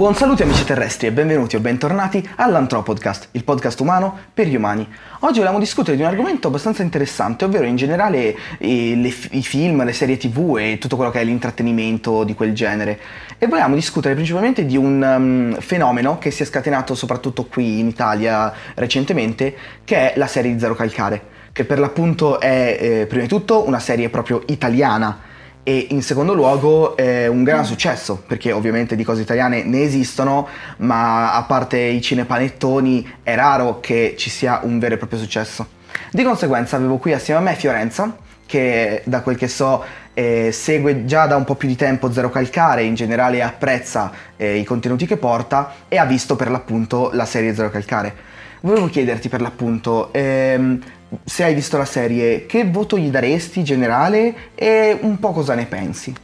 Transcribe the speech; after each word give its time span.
Buon 0.00 0.14
saluto 0.14 0.42
amici 0.44 0.64
terrestri 0.64 1.08
e 1.08 1.12
benvenuti 1.12 1.56
o 1.56 1.60
bentornati 1.60 2.26
all'Antropodcast, 2.36 3.28
il 3.32 3.44
podcast 3.44 3.78
umano 3.80 4.16
per 4.32 4.46
gli 4.46 4.56
umani. 4.56 4.88
Oggi 5.18 5.40
vogliamo 5.40 5.58
discutere 5.58 5.94
di 5.94 6.02
un 6.02 6.08
argomento 6.08 6.48
abbastanza 6.48 6.82
interessante, 6.82 7.44
ovvero 7.44 7.66
in 7.66 7.76
generale 7.76 8.34
eh, 8.56 8.96
le, 8.96 9.12
i 9.32 9.42
film, 9.42 9.84
le 9.84 9.92
serie 9.92 10.16
tv 10.16 10.56
e 10.58 10.78
tutto 10.80 10.96
quello 10.96 11.10
che 11.10 11.20
è 11.20 11.24
l'intrattenimento 11.24 12.24
di 12.24 12.32
quel 12.32 12.54
genere. 12.54 12.98
E 13.36 13.46
vogliamo 13.46 13.74
discutere 13.74 14.14
principalmente 14.14 14.64
di 14.64 14.78
un 14.78 15.02
um, 15.02 15.60
fenomeno 15.60 16.16
che 16.16 16.30
si 16.30 16.44
è 16.44 16.46
scatenato 16.46 16.94
soprattutto 16.94 17.44
qui 17.44 17.80
in 17.80 17.86
Italia 17.86 18.50
recentemente, 18.76 19.54
che 19.84 20.14
è 20.14 20.16
la 20.16 20.26
serie 20.26 20.50
di 20.50 20.58
Zero 20.58 20.74
Calcare, 20.74 21.22
che 21.52 21.66
per 21.66 21.78
l'appunto 21.78 22.40
è 22.40 22.78
eh, 22.80 23.06
prima 23.06 23.24
di 23.24 23.28
tutto 23.28 23.66
una 23.66 23.78
serie 23.78 24.08
proprio 24.08 24.44
italiana 24.46 25.28
e 25.62 25.88
in 25.90 26.02
secondo 26.02 26.32
luogo 26.32 26.96
è 26.96 27.26
un 27.26 27.44
gran 27.44 27.64
successo 27.64 28.22
perché 28.26 28.52
ovviamente 28.52 28.96
di 28.96 29.04
cose 29.04 29.22
italiane 29.22 29.62
ne 29.62 29.82
esistono 29.82 30.48
ma 30.78 31.34
a 31.34 31.42
parte 31.42 31.78
i 31.78 32.00
cinepanettoni 32.00 33.14
è 33.22 33.34
raro 33.34 33.80
che 33.80 34.14
ci 34.16 34.30
sia 34.30 34.60
un 34.62 34.78
vero 34.78 34.94
e 34.94 34.98
proprio 34.98 35.18
successo. 35.18 35.78
Di 36.10 36.22
conseguenza 36.22 36.76
avevo 36.76 36.96
qui 36.96 37.12
assieme 37.12 37.40
a 37.40 37.42
me 37.42 37.54
Fiorenza 37.54 38.16
che 38.46 39.02
da 39.04 39.20
quel 39.20 39.36
che 39.36 39.46
so 39.46 39.84
eh, 40.12 40.50
segue 40.52 41.04
già 41.04 41.26
da 41.26 41.36
un 41.36 41.44
po' 41.44 41.54
più 41.54 41.68
di 41.68 41.76
tempo 41.76 42.10
Zero 42.10 42.30
Calcare 42.30 42.82
in 42.82 42.94
generale 42.94 43.42
apprezza 43.42 44.10
eh, 44.36 44.56
i 44.56 44.64
contenuti 44.64 45.06
che 45.06 45.16
porta 45.16 45.74
e 45.86 45.98
ha 45.98 46.04
visto 46.04 46.34
per 46.34 46.50
l'appunto 46.50 47.10
la 47.12 47.26
serie 47.26 47.54
Zero 47.54 47.70
Calcare. 47.70 48.28
Volevo 48.62 48.88
chiederti 48.88 49.28
per 49.28 49.40
l'appunto 49.40 50.12
ehm, 50.12 50.80
se 51.24 51.44
hai 51.44 51.54
visto 51.54 51.76
la 51.76 51.84
serie, 51.84 52.46
che 52.46 52.64
voto 52.64 52.98
gli 52.98 53.10
daresti 53.10 53.62
generale 53.64 54.52
e 54.54 54.96
un 55.00 55.18
po' 55.18 55.32
cosa 55.32 55.54
ne 55.54 55.66
pensi? 55.66 56.14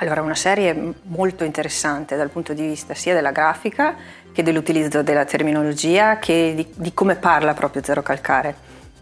Allora, 0.00 0.22
una 0.22 0.34
serie 0.34 0.94
molto 1.02 1.44
interessante 1.44 2.16
dal 2.16 2.30
punto 2.30 2.52
di 2.52 2.62
vista 2.62 2.94
sia 2.94 3.14
della 3.14 3.32
grafica 3.32 3.96
che 4.32 4.42
dell'utilizzo 4.44 5.02
della 5.02 5.24
terminologia 5.24 6.18
che 6.18 6.52
di, 6.54 6.66
di 6.76 6.94
come 6.94 7.16
parla 7.16 7.54
proprio 7.54 7.82
Zero 7.82 8.02
Calcare. 8.02 8.54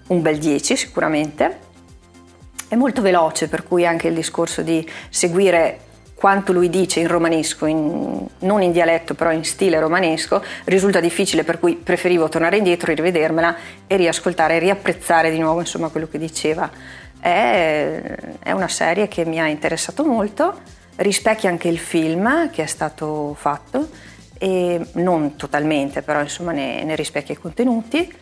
Un 0.08 0.22
bel 0.22 0.38
10 0.38 0.76
sicuramente. 0.76 1.64
È 2.68 2.74
molto 2.74 3.02
veloce, 3.02 3.48
per 3.48 3.62
cui 3.62 3.86
anche 3.86 4.08
il 4.08 4.14
discorso 4.14 4.62
di 4.62 4.88
seguire 5.10 5.80
quanto 6.16 6.52
lui 6.52 6.70
dice 6.70 7.00
in 7.00 7.08
romanesco, 7.08 7.66
in, 7.66 8.26
non 8.40 8.62
in 8.62 8.72
dialetto 8.72 9.14
però 9.14 9.30
in 9.32 9.44
stile 9.44 9.78
romanesco, 9.78 10.42
risulta 10.64 10.98
difficile 10.98 11.44
per 11.44 11.60
cui 11.60 11.76
preferivo 11.76 12.28
tornare 12.30 12.56
indietro, 12.56 12.92
rivedermela 12.94 13.54
e 13.86 13.96
riascoltare 13.96 14.56
e 14.56 14.58
riapprezzare 14.58 15.30
di 15.30 15.38
nuovo 15.38 15.60
insomma, 15.60 15.88
quello 15.88 16.08
che 16.08 16.18
diceva. 16.18 16.70
È, 17.20 18.00
è, 18.42 18.52
una 18.52 18.68
serie 18.68 19.08
che 19.08 19.26
mi 19.26 19.38
ha 19.38 19.46
interessato 19.46 20.04
molto, 20.04 20.58
rispecchia 20.96 21.50
anche 21.50 21.68
il 21.68 21.78
film 21.78 22.50
che 22.50 22.62
è 22.62 22.66
stato 22.66 23.34
fatto 23.38 23.90
e 24.38 24.80
non 24.92 25.36
totalmente 25.36 26.02
però 26.02 26.20
insomma 26.20 26.52
ne, 26.52 26.84
ne 26.84 26.94
rispecchia 26.94 27.34
i 27.34 27.38
contenuti 27.38 28.12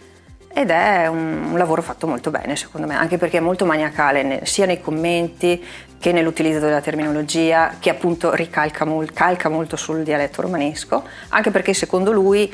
ed 0.56 0.70
è 0.70 1.08
un, 1.08 1.54
lavoro 1.56 1.82
fatto 1.82 2.06
molto 2.06 2.30
bene 2.30 2.54
secondo 2.54 2.86
me, 2.86 2.96
anche 2.96 3.18
perché 3.18 3.38
è 3.38 3.40
molto 3.40 3.66
maniacale 3.66 4.40
sia 4.44 4.66
nei 4.66 4.80
commenti 4.80 5.62
che 6.04 6.12
nell'utilizzo 6.12 6.58
della 6.58 6.82
terminologia, 6.82 7.76
che 7.80 7.88
appunto 7.88 8.34
ricalca 8.34 8.86
calca 9.14 9.48
molto 9.48 9.74
sul 9.76 10.02
dialetto 10.02 10.42
romanesco, 10.42 11.02
anche 11.28 11.50
perché 11.50 11.72
secondo 11.72 12.12
lui 12.12 12.52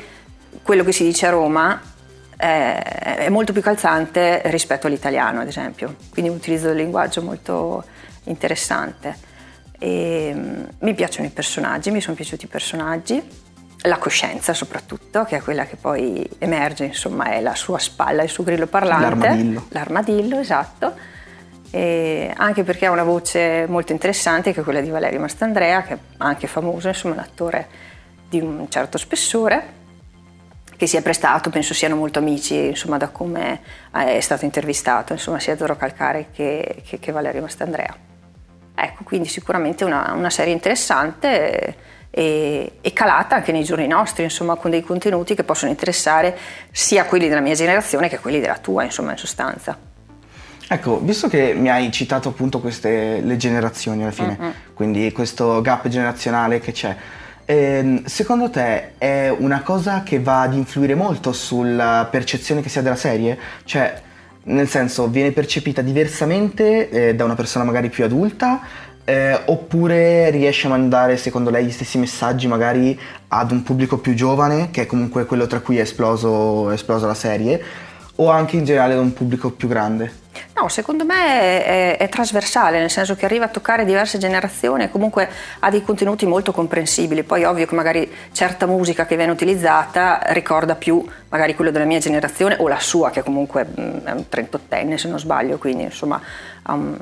quello 0.63 0.85
che 0.85 0.93
si 0.93 1.03
dice 1.03 1.27
a 1.27 1.31
Roma 1.31 1.81
è, 2.37 2.81
è 3.17 3.27
molto 3.27 3.51
più 3.51 3.61
calzante 3.61 4.41
rispetto 4.45 4.87
all'italiano, 4.87 5.41
ad 5.41 5.47
esempio, 5.47 5.97
quindi 6.11 6.31
un 6.31 6.37
utilizzo 6.37 6.67
del 6.67 6.77
linguaggio 6.77 7.21
molto 7.23 7.83
interessante. 8.23 9.17
E, 9.77 10.31
mm, 10.33 10.63
mi 10.79 10.93
piacciono 10.93 11.27
i 11.27 11.31
personaggi, 11.31 11.91
mi 11.91 11.99
sono 11.99 12.15
piaciuti 12.15 12.45
i 12.45 12.47
personaggi 12.47 13.21
la 13.81 13.97
coscienza 13.97 14.53
soprattutto, 14.53 15.25
che 15.25 15.35
è 15.35 15.41
quella 15.41 15.65
che 15.65 15.75
poi 15.75 16.25
emerge, 16.37 16.85
insomma, 16.85 17.31
è 17.31 17.41
la 17.41 17.55
sua 17.55 17.79
spalla, 17.79 18.23
il 18.23 18.29
suo 18.29 18.45
grillo 18.45 18.67
parlante. 18.67 19.07
L'armadillo. 19.07 19.65
L'armadillo, 19.69 20.39
esatto. 20.39 21.19
E 21.71 22.33
anche 22.35 22.63
perché 22.63 22.85
ha 22.85 22.91
una 22.91 23.03
voce 23.03 23.65
molto 23.67 23.93
interessante, 23.93 24.53
che 24.53 24.59
è 24.59 24.63
quella 24.63 24.81
di 24.81 24.89
Valerio 24.89 25.19
Mastandrea, 25.19 25.83
che 25.83 25.93
è 25.93 25.97
anche 26.17 26.47
famoso, 26.47 26.89
insomma, 26.89 27.15
un 27.15 27.19
attore 27.21 27.67
di 28.27 28.39
un 28.39 28.69
certo 28.69 28.97
spessore, 28.97 29.79
che 30.75 30.87
si 30.87 30.97
è 30.97 31.01
prestato, 31.01 31.49
penso 31.49 31.73
siano 31.73 31.95
molto 31.95 32.19
amici, 32.19 32.55
insomma, 32.55 32.97
da 32.97 33.09
come 33.09 33.61
è 33.91 34.19
stato 34.19 34.45
intervistato, 34.45 35.13
insomma, 35.13 35.39
sia 35.39 35.55
Doro 35.55 35.77
Calcare 35.77 36.27
che, 36.33 36.81
che, 36.85 36.99
che 36.99 37.11
Valerio 37.11 37.41
Mastandrea. 37.41 37.95
Ecco, 38.73 39.03
quindi 39.03 39.27
sicuramente 39.27 39.83
una, 39.83 40.11
una 40.13 40.29
serie 40.29 40.53
interessante 40.53 41.75
e, 42.09 42.71
e, 42.81 42.93
calata 42.93 43.35
anche 43.35 43.51
nei 43.51 43.63
giorni 43.63 43.85
nostri, 43.85 44.23
insomma, 44.23 44.55
con 44.55 44.71
dei 44.71 44.81
contenuti 44.81 45.35
che 45.35 45.43
possono 45.43 45.69
interessare 45.69 46.37
sia 46.71 47.05
quelli 47.05 47.27
della 47.27 47.41
mia 47.41 47.53
generazione 47.53 48.09
che 48.09 48.19
quelli 48.19 48.39
della 48.39 48.57
tua, 48.57 48.83
insomma, 48.83 49.11
in 49.11 49.17
sostanza. 49.17 49.90
Ecco, 50.73 51.01
visto 51.03 51.27
che 51.27 51.53
mi 51.53 51.69
hai 51.69 51.91
citato 51.91 52.29
appunto 52.29 52.61
queste 52.61 53.19
le 53.19 53.35
generazioni 53.35 54.03
alla 54.03 54.11
fine, 54.11 54.37
mm-hmm. 54.39 54.51
quindi 54.73 55.11
questo 55.11 55.59
gap 55.59 55.89
generazionale 55.89 56.61
che 56.61 56.71
c'è, 56.71 56.95
ehm, 57.43 58.05
secondo 58.05 58.49
te 58.49 58.97
è 58.97 59.35
una 59.37 59.63
cosa 59.63 60.01
che 60.03 60.21
va 60.21 60.43
ad 60.43 60.53
influire 60.53 60.95
molto 60.95 61.33
sulla 61.33 62.07
percezione 62.09 62.61
che 62.61 62.69
si 62.69 62.79
ha 62.79 62.81
della 62.81 62.95
serie? 62.95 63.37
Cioè, 63.65 64.01
nel 64.43 64.69
senso, 64.69 65.09
viene 65.09 65.33
percepita 65.33 65.81
diversamente 65.81 66.87
eh, 66.89 67.15
da 67.15 67.25
una 67.25 67.35
persona 67.35 67.65
magari 67.65 67.89
più 67.89 68.05
adulta 68.05 68.61
eh, 69.03 69.41
oppure 69.47 70.29
riesce 70.29 70.67
a 70.67 70.69
mandare 70.69 71.17
secondo 71.17 71.49
lei 71.49 71.65
gli 71.65 71.71
stessi 71.71 71.97
messaggi 71.97 72.47
magari 72.47 72.97
ad 73.27 73.51
un 73.51 73.61
pubblico 73.61 73.97
più 73.97 74.13
giovane, 74.13 74.71
che 74.71 74.83
è 74.83 74.85
comunque 74.85 75.25
quello 75.25 75.47
tra 75.47 75.59
cui 75.59 75.79
è, 75.79 75.81
esploso, 75.81 76.69
è 76.69 76.75
esplosa 76.75 77.07
la 77.07 77.13
serie, 77.13 77.61
o 78.15 78.29
anche 78.29 78.55
in 78.55 78.63
generale 78.63 78.93
ad 78.93 78.99
un 78.99 79.11
pubblico 79.11 79.51
più 79.51 79.67
grande? 79.67 80.20
No, 80.61 80.67
secondo 80.67 81.05
me 81.05 81.63
è, 81.63 81.97
è, 81.97 82.07
trasversale, 82.07 82.77
nel 82.77 82.91
senso 82.91 83.15
che 83.15 83.25
arriva 83.25 83.45
a 83.45 83.47
toccare 83.47 83.83
diverse 83.83 84.19
generazioni 84.19 84.83
e 84.83 84.91
comunque 84.91 85.27
ha 85.57 85.71
dei 85.71 85.81
contenuti 85.81 86.27
molto 86.27 86.51
comprensibili. 86.51 87.23
Poi 87.23 87.45
ovvio 87.45 87.65
che 87.65 87.73
magari 87.73 88.11
certa 88.31 88.67
musica 88.67 89.07
che 89.07 89.15
viene 89.15 89.31
utilizzata 89.31 90.21
ricorda 90.27 90.75
più 90.75 91.03
magari 91.29 91.55
quello 91.55 91.71
della 91.71 91.85
mia 91.85 91.97
generazione 91.97 92.57
o 92.59 92.67
la 92.67 92.79
sua, 92.79 93.09
che 93.09 93.23
comunque 93.23 93.65
mm, 93.65 94.05
è 94.05 94.11
un 94.11 94.25
38enne 94.29 94.95
se 94.97 95.07
non 95.07 95.17
sbaglio, 95.17 95.57
quindi 95.57 95.81
insomma 95.81 96.21
um, 96.67 96.95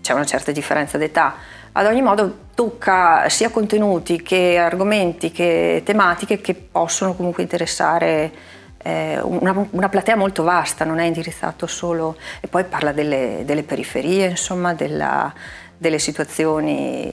c'è 0.00 0.12
una 0.12 0.24
certa 0.24 0.52
differenza 0.52 0.96
d'età. 0.96 1.34
Ad 1.72 1.86
ogni 1.86 2.02
modo 2.02 2.36
tocca 2.54 3.28
sia 3.28 3.48
contenuti 3.50 4.22
che 4.22 4.56
argomenti 4.56 5.32
che 5.32 5.82
tematiche 5.84 6.40
che 6.40 6.54
possono 6.54 7.14
comunque 7.14 7.42
interessare 7.42 8.58
una, 8.82 9.66
una, 9.70 9.88
platea 9.88 10.16
molto 10.16 10.42
vasta, 10.42 10.84
non 10.84 10.98
è 10.98 11.04
indirizzato 11.04 11.66
solo... 11.66 12.16
e 12.40 12.48
poi 12.48 12.64
parla 12.64 12.92
delle, 12.92 13.42
delle 13.44 13.62
periferie, 13.62 14.28
insomma, 14.30 14.72
della, 14.72 15.32
delle 15.76 15.98
situazioni 15.98 17.12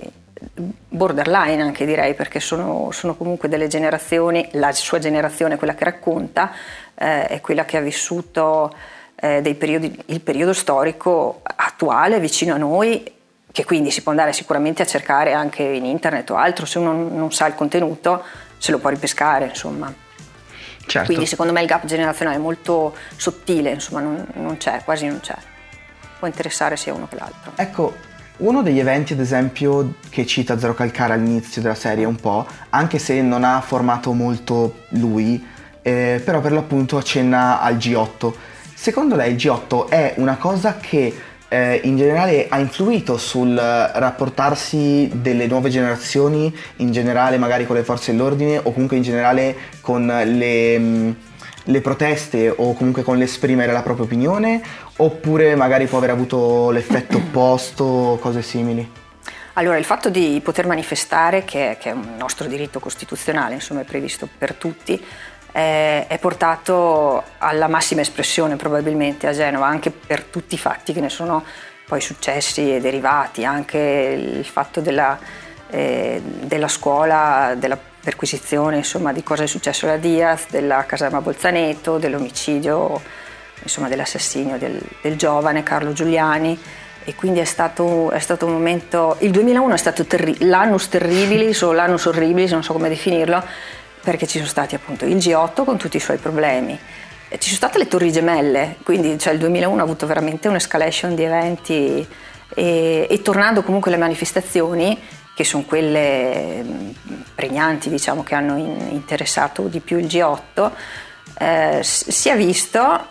borderline 0.90 1.62
anche 1.62 1.86
direi 1.86 2.14
perché 2.14 2.40
sono, 2.40 2.90
sono, 2.92 3.16
comunque 3.16 3.50
delle 3.50 3.68
generazioni, 3.68 4.48
la 4.54 4.72
sua 4.72 5.00
generazione, 5.00 5.58
quella 5.58 5.76
che 5.76 5.84
racconta, 5.84 6.52
eh, 6.96 7.28
è 7.28 7.42
quella 7.42 7.66
che 7.66 7.78
ha 7.78 7.82
vissuto 7.82 8.74
eh, 9.16 9.56
periodi, 9.58 10.00
il 10.08 10.22
periodo 10.22 10.54
storico 10.54 11.42
attuale 11.44 12.20
vicino 12.20 12.54
a 12.54 12.58
noi 12.58 13.12
che 13.52 13.66
quindi 13.66 13.90
si 13.90 14.04
può 14.04 14.12
andare 14.12 14.34
sicuramente 14.34 14.84
a 14.84 14.86
cercare 14.86 15.34
anche 15.34 15.64
in 15.64 15.86
internet 15.86 16.30
o 16.30 16.36
altro, 16.36 16.66
se 16.66 16.78
uno 16.78 16.94
non 16.94 17.31
sa 17.31 17.48
il 17.48 17.56
contenuto 17.56 18.24
se 18.58 18.72
lo 18.72 18.78
può 18.80 18.90
ripescare 18.90 19.46
insomma. 19.46 20.06
Certo. 20.88 21.07
Quindi 21.07 21.25
secondo 21.25 21.54
me 21.54 21.62
il 21.62 21.68
gap 21.68 21.86
generazionale 21.86 22.38
è 22.38 22.39
molto 22.39 22.95
sottile, 23.16 23.72
insomma 23.72 24.00
non, 24.00 24.25
non 24.36 24.57
c'è, 24.57 24.81
quasi 24.84 25.06
non 25.06 25.19
c'è. 25.19 25.36
Può 26.18 26.28
interessare 26.28 26.78
sia 26.78 26.94
uno 26.94 27.07
che 27.07 27.16
l'altro. 27.18 27.51
Ecco, 27.56 27.95
uno 28.38 28.63
degli 28.63 28.80
eventi, 28.80 29.13
ad 29.13 29.19
esempio, 29.19 29.95
che 30.10 30.25
cita 30.25 30.57
Zero 30.57 30.74
Calcara 30.74 31.13
all'inizio 31.13 31.62
della 31.62 31.75
serie 31.75 32.06
un 32.06 32.16
po', 32.16 32.48
anche 32.69 32.98
se 32.98 33.22
non 33.22 33.44
ha 33.44 33.62
formato 33.62 34.13
molto 34.13 34.86
lui, 34.89 35.45
eh, 35.84 36.22
però 36.24 36.42
per 36.42 36.54
l'appunto 36.54 36.98
accenna 36.98 37.62
al 37.62 37.75
G8 37.75 38.34
Secondo 38.80 39.16
lei 39.16 39.31
il 39.31 39.38
G8 39.38 39.89
è 39.89 40.13
una 40.18 40.38
cosa 40.38 40.78
che 40.78 41.12
eh, 41.50 41.80
in 41.84 41.96
generale 41.96 42.48
ha 42.50 42.60
influito 42.60 43.18
sul 43.18 43.56
rapportarsi 43.56 45.10
delle 45.14 45.48
nuove 45.48 45.70
generazioni, 45.70 46.54
in 46.78 46.92
generale 46.92 47.38
magari 47.38 47.66
con 47.66 47.76
le 47.76 47.84
forze 47.84 48.12
dell'ordine 48.12 48.58
o 48.58 48.72
comunque 48.72 48.98
in 48.98 49.04
generale 49.04 49.56
con 49.82 50.06
le, 50.06 50.80
mm, 50.80 51.12
le 51.64 51.82
proteste 51.82 52.50
o 52.50 52.74
comunque 52.74 53.04
con 53.04 53.18
l'esprimere 53.18 53.72
la 53.72 53.82
propria 53.82 54.06
opinione 54.06 54.62
oppure 54.98 55.56
magari 55.56 55.86
può 55.86 55.98
aver 55.98 56.10
avuto 56.10 56.72
l'effetto 56.72 57.18
opposto, 57.18 58.18
cose 58.22 58.42
simili? 58.42 59.06
Allora, 59.54 59.78
il 59.78 59.86
fatto 59.86 60.12
di 60.12 60.40
poter 60.44 60.68
manifestare, 60.68 61.44
che, 61.44 61.78
che, 61.80 61.90
è 61.90 61.92
un 61.92 62.16
nostro 62.16 62.48
diritto 62.48 62.80
costituzionale, 62.80 63.56
insomma 63.56 63.82
è 63.82 63.86
previsto 63.86 64.30
per 64.38 64.54
tutti, 64.54 65.04
è, 65.52 66.18
portato 66.20 67.24
alla 67.40 67.68
massima 67.68 68.02
espressione 68.02 68.56
probabilmente 68.56 69.28
a 69.28 69.34
Genova, 69.34 69.68
anche 69.68 69.92
per 69.92 70.24
tutti 70.24 70.56
i 70.56 70.58
fatti 70.58 70.94
che 70.94 71.02
ne 71.02 71.10
sono 71.10 71.44
poi 71.88 72.02
successi 72.02 72.76
e 72.76 72.82
derivati, 72.82 73.46
anche 73.46 73.78
il 74.38 74.46
fatto 74.46 74.82
della, 74.82 75.18
eh, 75.70 76.22
della 76.24 76.68
scuola, 76.68 77.56
della 77.58 77.78
perquisizione 78.08 78.78
insomma, 78.78 79.12
di 79.12 79.22
cosa 79.22 79.44
è 79.44 79.48
successo 79.48 79.86
alla 79.86 79.98
Diaz, 79.98 80.46
della 80.50 80.86
caserma 80.86 81.20
Bolzaneto, 81.20 81.98
dell'omicidio, 81.98 83.02
insomma, 83.62 83.90
dell'assassinio 83.90 84.58
del, 84.58 84.80
del, 85.02 85.18
giovane 85.18 85.64
Carlo 85.64 85.92
Giuliani. 85.92 86.58
E 87.04 87.16
quindi 87.16 87.40
è 87.40 87.46
stato, 87.46 88.12
è 88.12 88.20
stato 88.20 88.46
un 88.46 88.52
momento, 88.52 89.16
il 89.20 89.32
2001 89.32 89.74
è 89.74 89.78
stato 89.78 90.06
terri- 90.06 90.46
l'annus 90.46 90.90
terribilis 90.90 91.62
o 91.62 91.72
l'annus 91.72 92.06
orribilis, 92.06 92.52
non 92.52 92.64
so 92.64 92.74
come 92.74 92.90
definirlo, 92.90 93.44
perché 94.07 94.25
ci 94.25 94.38
sono 94.38 94.50
stati 94.50 94.74
appunto 94.74 95.04
il 95.04 95.18
G8 95.18 95.65
con 95.65 95.75
tutti 95.75 95.98
i 95.98 96.00
suoi 96.00 96.18
problemi, 96.18 96.80
ci 97.30 97.50
sono 97.50 97.56
state 97.57 97.77
le 97.77 97.89
torri 97.89 98.09
gemelle, 98.09 98.77
quindi 98.83 99.19
cioè, 99.19 99.33
il 99.33 99.39
2001 99.39 99.81
ha 99.81 99.83
avuto 99.83 100.07
veramente 100.07 100.48
un'escalation 100.48 101.13
di 101.13 101.24
eventi 101.24 102.07
e, 102.56 103.07
e 103.09 103.21
tornando 103.21 103.63
comunque 103.63 103.92
alle 103.92 104.00
manifestazioni, 104.00 104.98
che 105.36 105.44
sono 105.44 105.63
quelle 105.63 106.94
pregnanti 107.36 107.89
diciamo, 107.89 108.24
che 108.24 108.33
hanno 108.33 108.56
in, 108.56 108.88
interessato 108.92 109.63
di 109.63 109.81
più 109.81 109.98
il 109.98 110.06
G8, 110.06 110.71
eh, 111.39 111.80
si 111.83 112.30
è 112.30 112.38
visto, 112.38 113.07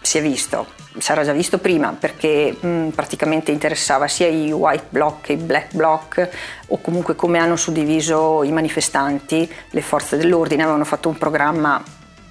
si 0.00 0.18
è 0.18 0.22
visto, 0.22 0.66
sarà 0.98 1.24
già 1.24 1.32
visto 1.32 1.58
prima 1.58 1.94
perché 1.98 2.56
mh, 2.58 2.88
praticamente 2.88 3.50
interessava 3.52 4.08
sia 4.08 4.26
i 4.26 4.50
white 4.50 4.86
bloc 4.88 5.20
che 5.22 5.32
i 5.34 5.36
black 5.36 5.74
bloc 5.74 6.28
o 6.68 6.80
comunque 6.80 7.14
come 7.14 7.38
hanno 7.38 7.56
suddiviso 7.56 8.42
i 8.42 8.52
manifestanti, 8.52 9.50
le 9.70 9.82
forze 9.82 10.16
dell'ordine 10.16 10.62
avevano 10.62 10.84
fatto 10.84 11.08
un 11.08 11.18
programma 11.18 11.82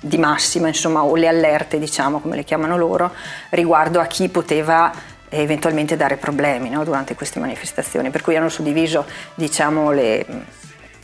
di 0.02 0.18
massima, 0.18 0.68
insomma, 0.68 1.04
o 1.04 1.16
le 1.16 1.28
allerte, 1.28 1.78
diciamo, 1.78 2.20
come 2.20 2.38
le 2.38 2.44
chiamano 2.46 2.78
loro, 2.78 3.12
riguardo 3.50 4.00
a 4.00 4.06
chi 4.06 4.30
poteva 4.30 4.92
eventualmente 5.30 5.96
dare 5.96 6.16
problemi 6.18 6.70
no, 6.70 6.84
durante 6.84 7.16
queste 7.16 7.40
manifestazioni, 7.40 8.10
per 8.10 8.22
cui 8.22 8.36
hanno 8.36 8.50
suddiviso 8.50 9.06
diciamo, 9.36 9.92
le, 9.92 10.26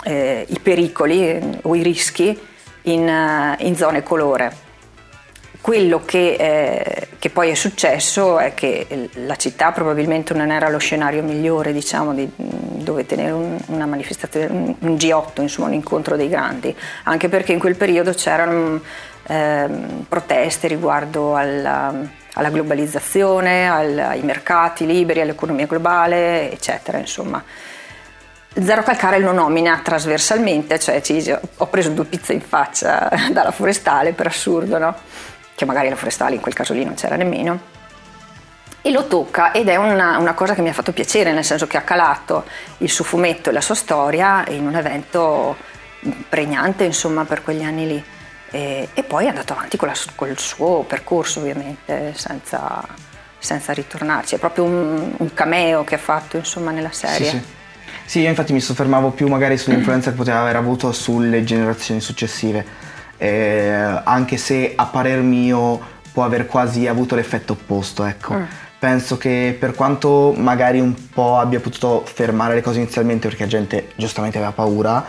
eh, 0.04 0.46
i 0.48 0.60
pericoli 0.60 1.28
eh, 1.28 1.60
o 1.64 1.76
i 1.76 1.84
rischi 1.84 2.40
in, 2.84 3.08
uh, 3.08 3.64
in 3.66 3.76
zone 3.76 4.02
colore. 4.02 4.64
Quello 5.66 6.04
che, 6.06 6.36
eh, 6.38 7.08
che, 7.18 7.32
poi 7.32 7.50
è 7.50 7.56
successo 7.56 8.38
è 8.38 8.54
che 8.54 9.10
la 9.26 9.36
città 9.36 9.72
probabilmente 9.72 10.36
non 10.36 10.52
era 10.52 10.70
lo 10.70 10.78
scenario 10.78 11.24
migliore 11.24 11.74
diciamo, 11.74 12.14
di, 12.14 12.30
dove 12.36 13.08
tenere 13.08 13.32
un, 13.32 13.58
una 13.70 13.88
manifestazione, 13.88 14.46
un, 14.46 14.76
un, 14.78 14.94
G8, 14.94 15.42
insomma 15.42 15.70
un 15.70 15.74
incontro 15.74 16.16
dei 16.16 16.30
grandi, 16.30 16.76
anche 17.06 17.30
perché 17.30 17.52
in 17.52 17.58
quel 17.58 17.76
periodo 17.76 18.12
c'erano 18.14 18.80
eh, 19.26 19.68
proteste 20.08 20.68
riguardo 20.68 21.36
alla 21.36 21.92
alla 22.34 22.50
globalizzazione, 22.50 23.68
al, 23.68 23.98
ai 23.98 24.22
mercati 24.22 24.86
liberi, 24.86 25.22
all'economia 25.22 25.66
globale, 25.66 26.52
eccetera. 26.52 27.00
Insomma. 27.00 27.44
Zero 28.54 28.84
Calcare 28.84 29.20
lo 29.20 29.32
nomina 29.32 29.80
trasversalmente, 29.84 30.78
cioè 30.78 31.02
ci, 31.02 31.34
ho 31.58 31.68
preso 31.68 31.90
due 31.90 32.06
pizze 32.06 32.34
in 32.34 32.42
faccia 32.42 33.10
dalla 33.32 33.52
forestale, 33.52 34.14
per 34.14 34.28
assurdo, 34.28 34.78
no? 34.78 34.96
Che 35.56 35.66
magari 35.66 35.90
la 35.90 35.96
forestale 35.96 36.36
in 36.36 36.42
quel 36.42 36.54
caso 36.54 36.74
lì 36.74 36.84
non 36.84 36.96
c'era 36.96 37.16
nemmeno, 37.16 37.74
e 38.82 38.92
lo 38.92 39.08
tocca 39.08 39.52
ed 39.52 39.68
è 39.68 39.78
una, 39.78 40.20
una, 40.20 40.34
cosa 40.36 40.54
che 40.54 40.62
mi 40.62 40.70
ha 40.70 40.74
fatto 40.74 40.92
piacere, 40.92 41.32
nel 41.32 41.44
senso 41.44 41.66
che 41.66 41.78
ha 41.78 41.82
calato 41.82 42.46
il 42.80 42.90
suo 42.90 43.04
fumetto 43.04 43.50
e 43.50 43.54
la 43.54 43.62
sua 43.62 43.74
storia 43.74 44.46
in 44.50 44.68
un 44.68 44.76
evento 44.76 45.56
pregnante 46.30 46.84
insomma 46.84 47.26
per 47.26 47.42
quegli 47.42 47.64
anni 47.64 47.88
lì 47.88 48.04
e, 48.52 48.90
e 48.94 49.04
poi 49.04 49.26
è 49.26 49.30
andato 49.30 49.54
avanti 49.54 49.76
con, 49.76 49.88
la, 49.88 49.96
con, 50.14 50.30
il 50.30 50.38
suo 50.38 50.86
percorso 50.88 51.40
ovviamente 51.40 52.14
senza, 52.16 52.88
senza 53.38 53.74
ritornarci, 53.74 54.36
è 54.36 54.38
proprio 54.38 54.66
un, 54.66 55.14
un, 55.18 55.34
cameo 55.34 55.84
che 55.84 55.96
ha 55.96 56.00
fatto 56.00 56.38
insomma 56.38 56.72
nella 56.72 56.92
serie. 56.92 57.30
Sì, 57.30 57.38
sì. 57.38 57.44
sì, 58.06 58.20
io 58.22 58.30
infatti 58.30 58.54
mi 58.54 58.62
soffermavo 58.62 59.10
più 59.10 59.28
magari 59.28 59.58
sull'influenza 59.58 60.12
che 60.12 60.16
poteva 60.16 60.42
aver 60.42 60.56
avuto 60.56 60.92
sulle 60.92 61.44
generazioni 61.44 62.00
successive, 62.00 62.66
eh, 63.18 64.02
anche 64.04 64.38
se 64.38 64.74
a 64.76 64.86
parer 64.86 65.22
mio 65.22 65.94
può 66.12 66.24
aver 66.24 66.46
quasi 66.46 66.88
avuto 66.88 67.16
l'effetto 67.16 67.54
opposto, 67.54 68.06
ecco. 68.06 68.36
Mm. 68.36 68.44
Penso 68.80 69.18
che 69.18 69.56
per 69.60 69.74
quanto 69.74 70.34
magari 70.36 70.80
un 70.80 70.94
po' 71.10 71.38
abbia 71.38 71.60
potuto 71.60 72.04
fermare 72.06 72.56
le 72.56 72.62
cose 72.62 72.80
inizialmente 72.80 73.28
perché 73.28 73.44
la 73.44 73.50
gente 73.50 73.92
giustamente 73.96 74.38
aveva 74.38 74.52
paura, 74.52 75.04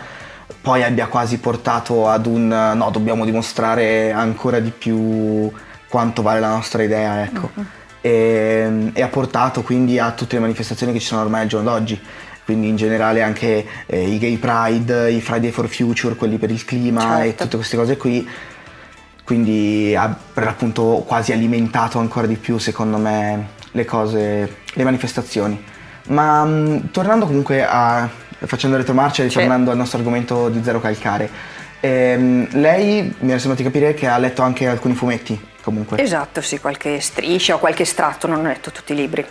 poi 0.61 0.83
abbia 0.83 1.07
quasi 1.07 1.37
portato 1.37 2.09
ad 2.09 2.25
un 2.25 2.47
no, 2.47 2.89
dobbiamo 2.89 3.23
dimostrare 3.23 4.11
ancora 4.11 4.59
di 4.59 4.71
più 4.71 5.51
quanto 5.87 6.21
vale 6.21 6.39
la 6.39 6.49
nostra 6.49 6.83
idea, 6.83 7.23
ecco. 7.23 7.49
Uh-huh. 7.53 7.65
E, 8.01 8.91
e, 8.93 9.01
ha 9.01 9.07
portato 9.07 9.61
quindi 9.61 9.99
a 9.99 10.11
tutte 10.11 10.35
le 10.35 10.41
manifestazioni 10.41 10.93
che 10.93 10.99
ci 10.99 11.07
sono 11.07 11.21
ormai 11.21 11.41
al 11.41 11.47
giorno 11.47 11.71
d'oggi. 11.71 12.01
Quindi 12.47 12.69
in 12.69 12.77
generale 12.77 13.23
anche 13.23 13.65
eh, 13.87 14.07
i 14.07 14.17
Gay 14.19 14.37
Pride, 14.37 15.11
i 15.11 15.19
Friday 15.19 15.51
for 15.51 15.67
Future, 15.67 16.15
quelli 16.15 16.37
per 16.37 16.49
il 16.49 16.63
clima 16.63 17.01
certo. 17.01 17.23
e 17.23 17.35
tutte 17.35 17.57
queste 17.57 17.75
cose 17.75 17.97
qui. 17.97 18.25
Quindi 19.25 19.93
ha 19.93 20.17
per 20.33 20.47
appunto 20.47 21.03
quasi 21.05 21.33
alimentato 21.33 21.99
ancora 21.99 22.25
di 22.25 22.37
più, 22.37 22.57
secondo 22.57 22.95
me, 22.95 23.49
le 23.71 23.83
cose, 23.83 24.59
le 24.71 24.83
manifestazioni. 24.85 25.61
Ma 26.03 26.45
mh, 26.45 26.91
tornando 26.91 27.25
comunque 27.25 27.65
a 27.65 28.09
facendo 28.39 28.77
retromarcia 28.77 29.23
e 29.23 29.27
ritornando 29.27 29.71
al 29.71 29.75
nostro 29.75 29.97
argomento 29.97 30.47
di 30.47 30.63
Zero 30.63 30.79
Calcare. 30.79 31.29
Ehm, 31.81 32.47
lei 32.51 33.13
mi 33.19 33.31
è 33.33 33.37
sembrato 33.39 33.61
di 33.61 33.63
capire 33.63 33.93
che 33.93 34.07
ha 34.07 34.17
letto 34.17 34.41
anche 34.41 34.69
alcuni 34.69 34.93
fumetti, 34.93 35.37
comunque. 35.61 36.01
Esatto, 36.01 36.39
sì, 36.39 36.59
qualche 36.59 37.01
striscia 37.01 37.55
o 37.55 37.59
qualche 37.59 37.83
estratto, 37.83 38.25
non 38.25 38.39
ho 38.39 38.47
letto 38.47 38.71
tutti 38.71 38.93
i 38.93 38.95
libri. 38.95 39.25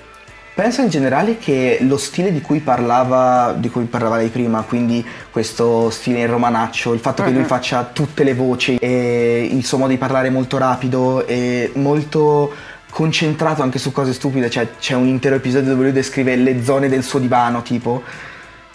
Penso 0.56 0.80
in 0.80 0.88
generale 0.88 1.36
che 1.36 1.76
lo 1.82 1.98
stile 1.98 2.32
di 2.32 2.40
cui 2.40 2.60
parlava, 2.60 3.54
di 3.58 3.68
cui 3.68 3.84
parlava 3.84 4.16
lei 4.16 4.30
prima, 4.30 4.62
quindi 4.62 5.04
questo 5.30 5.90
stile 5.90 6.20
in 6.20 6.28
romanaccio, 6.28 6.94
il 6.94 7.00
fatto 7.00 7.22
che 7.22 7.28
uh-huh. 7.28 7.34
lui 7.34 7.42
mhm. 7.42 7.48
faccia 7.48 7.84
tutte 7.92 8.24
le 8.24 8.32
voci 8.32 8.78
e 8.78 9.46
il 9.52 9.66
suo 9.66 9.76
modo 9.76 9.90
di 9.90 9.98
parlare 9.98 10.30
molto 10.30 10.56
rapido 10.56 11.26
e 11.26 11.72
molto 11.74 12.50
concentrato 12.88 13.60
anche 13.60 13.78
su 13.78 13.92
cose 13.92 14.14
stupide, 14.14 14.48
cioè 14.48 14.66
c'è 14.78 14.94
un 14.94 15.06
intero 15.08 15.34
episodio 15.34 15.72
dove 15.72 15.82
lui 15.82 15.92
descrive 15.92 16.34
le 16.36 16.64
zone 16.64 16.88
del 16.88 17.02
suo 17.02 17.18
divano, 17.18 17.60
tipo 17.60 18.02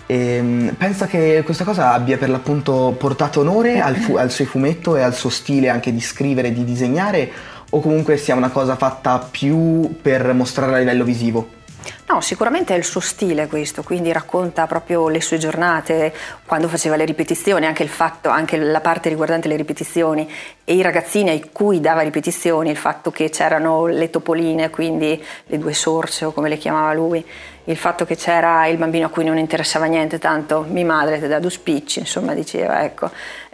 e 0.06 0.36
ehm, 0.36 0.76
pensa 0.78 1.08
che 1.08 1.42
questa 1.44 1.64
cosa 1.64 1.94
abbia 1.94 2.20
per 2.20 2.30
l'appunto 2.30 2.96
portato 2.96 3.40
onore 3.40 3.80
al, 3.80 3.96
fu- 3.96 4.18
al 4.18 4.30
suo 4.30 4.46
fumetto 4.46 4.98
e 4.98 5.02
al 5.02 5.16
suo 5.16 5.32
stile 5.32 5.70
anche 5.70 5.92
di 5.92 6.00
scrivere 6.00 6.50
e 6.50 6.54
di 6.54 6.64
disegnare 6.64 7.32
o 7.72 7.80
comunque 7.80 8.18
sia 8.18 8.36
una 8.36 8.50
cosa 8.50 8.76
fatta 8.76 9.18
più 9.18 9.96
per 10.00 10.32
mostrare 10.34 10.76
a 10.76 10.78
livello 10.78 11.04
visivo? 11.04 11.60
No, 12.08 12.22
sicuramente 12.22 12.74
è 12.74 12.78
il 12.78 12.84
suo 12.84 13.00
stile 13.00 13.48
questo, 13.48 13.84
quindi 13.84 14.12
racconta 14.12 14.68
proprio 14.68 15.08
le 15.08 15.22
sue 15.22 15.38
giornate, 15.38 16.14
quando 16.46 16.68
faceva 16.68 16.96
le 16.96 17.06
ripetizioni, 17.06 17.66
anche 17.66 17.84
il 17.84 17.90
fatto, 17.90 18.30
anche 18.30 18.58
la 18.58 18.82
parte 18.82 19.10
riguardante 19.10 19.48
le 19.48 19.56
ripetizioni. 19.56 20.30
E 20.64 20.76
i 20.76 20.82
ragazzini 20.82 21.30
ai 21.30 21.50
cui 21.52 21.80
dava 21.80 22.02
ripetizioni, 22.02 22.70
il 22.70 22.78
fatto 22.78 23.12
che 23.12 23.30
c'erano 23.30 23.86
le 23.86 24.10
topoline, 24.10 24.70
quindi 24.70 25.24
le 25.46 25.58
due 25.58 25.74
sorce 25.74 26.26
o 26.26 26.32
come 26.32 26.50
le 26.50 26.58
chiamava 26.58 26.94
lui, 26.94 27.26
il 27.66 27.78
fatto 27.78 28.06
che 28.06 28.16
c'era 28.16 28.66
il 28.68 28.78
bambino 28.78 29.06
a 29.06 29.10
cui 29.10 29.24
non 29.24 29.38
interessava 29.38 29.86
niente, 29.86 30.20
tanto 30.20 30.66
mi 30.68 30.84
madre 30.84 31.20
te 31.20 31.28
da 31.28 31.40
due 31.40 31.52
spicci, 31.52 32.00
insomma 32.00 32.34
diceva, 32.34 32.84
ecco, 32.84 33.10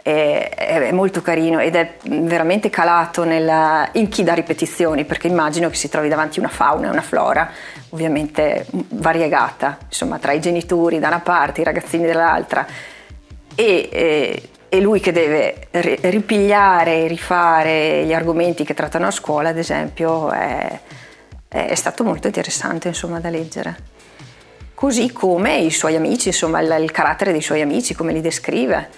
è, 0.08 0.48
è 0.88 0.92
molto 0.92 1.20
carino 1.20 1.58
ed 1.58 1.76
è 1.76 1.96
veramente 2.04 2.70
calato 2.70 3.24
nella, 3.24 3.88
in 3.92 4.08
chi 4.08 4.22
dà 4.22 4.32
ripetizioni, 4.32 5.04
perché 5.04 5.26
immagino 5.26 5.68
che 5.68 5.76
si 5.76 5.90
trovi 5.90 6.08
davanti 6.08 6.38
una 6.38 6.48
fauna 6.48 6.86
e 6.86 6.90
una 6.90 7.02
flora 7.02 7.50
ovviamente 7.90 8.66
variegata, 8.70 9.76
insomma 9.84 10.18
tra 10.18 10.32
i 10.32 10.40
genitori 10.40 10.98
da 10.98 11.08
una 11.08 11.20
parte, 11.20 11.60
i 11.60 11.64
ragazzini 11.64 12.06
dall'altra 12.06 12.66
e, 13.54 13.88
e, 13.92 14.48
e 14.68 14.80
lui 14.80 15.00
che 15.00 15.12
deve 15.12 15.68
ripigliare 15.70 17.06
rifare 17.06 18.04
gli 18.04 18.14
argomenti 18.14 18.64
che 18.64 18.72
trattano 18.72 19.08
a 19.08 19.10
scuola, 19.10 19.50
ad 19.50 19.58
esempio, 19.58 20.30
è, 20.30 20.80
è 21.48 21.74
stato 21.74 22.02
molto 22.02 22.28
interessante 22.28 22.88
insomma, 22.88 23.20
da 23.20 23.28
leggere 23.28 23.96
così 24.72 25.10
come 25.10 25.56
i 25.56 25.72
suoi 25.72 25.96
amici, 25.96 26.28
insomma 26.28 26.60
il, 26.60 26.82
il 26.82 26.92
carattere 26.92 27.32
dei 27.32 27.42
suoi 27.42 27.60
amici, 27.60 27.94
come 27.94 28.12
li 28.12 28.20
descrive. 28.20 28.88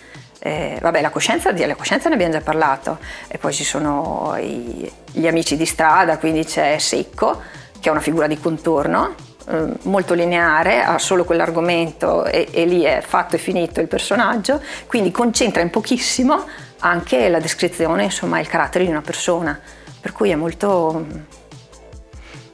Eh, 0.43 0.79
vabbè, 0.81 1.03
la 1.03 1.11
coscienza, 1.11 1.53
della 1.53 1.75
coscienza 1.75 2.09
ne 2.09 2.15
abbiamo 2.15 2.33
già 2.33 2.41
parlato, 2.41 2.99
e 3.29 3.37
poi 3.37 3.53
ci 3.53 3.63
sono 3.63 4.35
i, 4.39 4.91
gli 5.13 5.27
amici 5.27 5.57
di 5.57 5.67
strada, 5.67 6.17
quindi 6.17 6.45
c'è 6.45 6.79
Secco, 6.79 7.43
che 7.79 7.89
è 7.89 7.93
una 7.93 8.01
figura 8.01 8.27
di 8.27 8.39
contorno, 8.39 9.15
eh, 9.49 9.67
molto 9.83 10.15
lineare, 10.15 10.83
ha 10.83 10.99
solo 10.99 11.25
quell'argomento 11.25 12.25
e, 12.25 12.49
e, 12.51 12.65
lì 12.65 12.83
è 12.83 13.03
fatto 13.07 13.37
e 13.37 13.39
finito 13.39 13.81
il 13.81 13.89
personaggio, 13.89 14.63
quindi 14.87 15.11
concentra 15.11 15.61
in 15.61 15.69
pochissimo 15.69 16.47
anche 16.79 17.29
la 17.29 17.39
descrizione, 17.39 18.05
insomma, 18.05 18.41
il 18.41 18.49
carattere 18.49 18.85
di 18.85 18.91
una 18.91 19.03
persona, 19.03 19.59
per 20.01 20.13
cui 20.13 20.31
è 20.31 20.37
molto... 20.37 21.30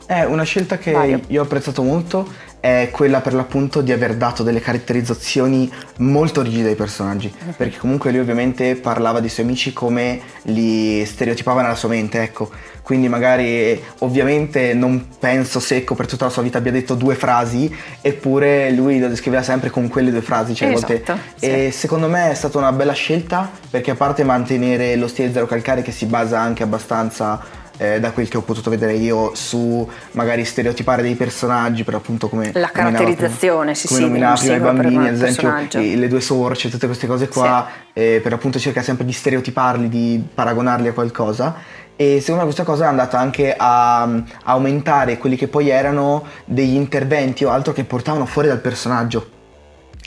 È 0.07 0.23
una 0.23 0.45
scelta 0.45 0.79
che 0.79 0.93
Vario. 0.93 1.21
io 1.27 1.41
ho 1.41 1.45
apprezzato 1.45 1.83
molto 1.83 2.29
è 2.61 2.89
quella 2.91 3.21
per 3.21 3.35
l'appunto 3.35 3.81
di 3.81 3.93
aver 3.93 4.17
dato 4.17 4.43
delle 4.43 4.61
caratterizzazioni 4.61 5.71
molto 5.99 6.43
rigide 6.43 6.71
ai 6.71 6.75
personaggi, 6.75 7.33
perché 7.57 7.79
comunque 7.79 8.11
lui 8.11 8.21
ovviamente 8.21 8.75
parlava 8.75 9.21
dei 9.21 9.29
suoi 9.29 9.47
amici 9.47 9.73
come 9.73 10.21
li 10.43 11.05
stereotipava 11.05 11.63
nella 11.63 11.77
sua 11.77 11.91
mente, 11.91 12.23
ecco. 12.23 12.51
Quindi 12.83 13.09
magari 13.09 13.81
ovviamente 14.01 14.75
non 14.75 15.09
penso 15.19 15.61
secco 15.61 15.95
per 15.95 16.07
tutta 16.07 16.25
la 16.25 16.31
sua 16.31 16.43
vita 16.43 16.59
abbia 16.59 16.73
detto 16.73 16.95
due 16.95 17.15
frasi, 17.15 17.73
eppure 18.01 18.71
lui 18.73 18.99
lo 18.99 19.09
descriveva 19.09 19.43
sempre 19.43 19.71
con 19.71 19.89
quelle 19.89 20.11
due 20.11 20.23
frasi, 20.23 20.55
cioè 20.55 20.69
a 20.69 20.73
volte 20.73 21.03
Esatto, 21.03 21.19
sì. 21.37 21.47
e 21.47 21.71
secondo 21.73 22.09
me 22.09 22.31
è 22.31 22.35
stata 22.35 22.59
una 22.59 22.73
bella 22.73 22.93
scelta 22.93 23.49
perché 23.71 23.93
a 23.93 23.97
parte 23.97 24.25
mantenere 24.25 24.97
lo 24.97 25.09
stile 25.09 25.33
zero 25.33 25.47
calcare 25.47 25.83
che 25.83 25.93
si 25.93 26.07
basa 26.07 26.41
anche 26.41 26.63
abbastanza 26.63 27.65
eh, 27.79 28.01
da 28.01 28.11
quel 28.13 28.29
che 28.29 28.37
ho 28.37 28.43
potuto 28.43 28.71
vedere 28.71 28.95
io 28.95 29.35
su 29.35 29.89
magari 30.13 30.45
stereotipare 30.45 31.03
dei 31.03 31.15
personaggi 31.15 31.85
per 31.85 31.95
appunto 31.95 32.29
come 32.29 32.51
La 32.55 32.71
caratterizzazione, 32.71 33.73
prima, 33.73 33.75
sì, 33.75 33.87
come 33.89 33.99
sì, 34.01 34.07
nominava 34.07 34.37
prima 34.37 34.55
i 34.57 34.61
bambini 34.61 35.09
ad 35.09 35.15
esempio 35.23 35.81
i- 35.81 35.97
le 35.97 36.09
due 36.09 36.21
sorce 36.21 36.71
tutte 36.71 36.87
queste 36.87 37.07
cose 37.07 37.29
qua 37.29 37.67
eh, 37.93 38.21
per 38.23 38.33
appunto 38.33 38.59
cerca 38.59 38.83
sempre 38.83 39.05
di 39.05 39.13
stereotiparli 39.13 39.89
di 39.89 40.25
paragonarli 40.35 40.89
a 40.89 40.93
qualcosa. 40.93 41.55
E 41.99 42.19
secondo 42.21 42.41
me 42.41 42.45
questa 42.45 42.65
cosa 42.65 42.85
è 42.85 42.89
andata 42.89 43.19
anche 43.19 43.55
a, 43.57 44.03
a 44.03 44.23
aumentare 44.45 45.17
quelli 45.17 45.35
che 45.37 45.49
poi 45.49 45.71
erano 45.71 46.25
degli 46.45 46.75
interventi 46.75 47.45
o 47.45 47.51
altro 47.51 47.73
che 47.73 47.85
portavano 47.85 48.27
fuori 48.27 48.49
dal 48.49 48.61
personaggio. 48.61 49.31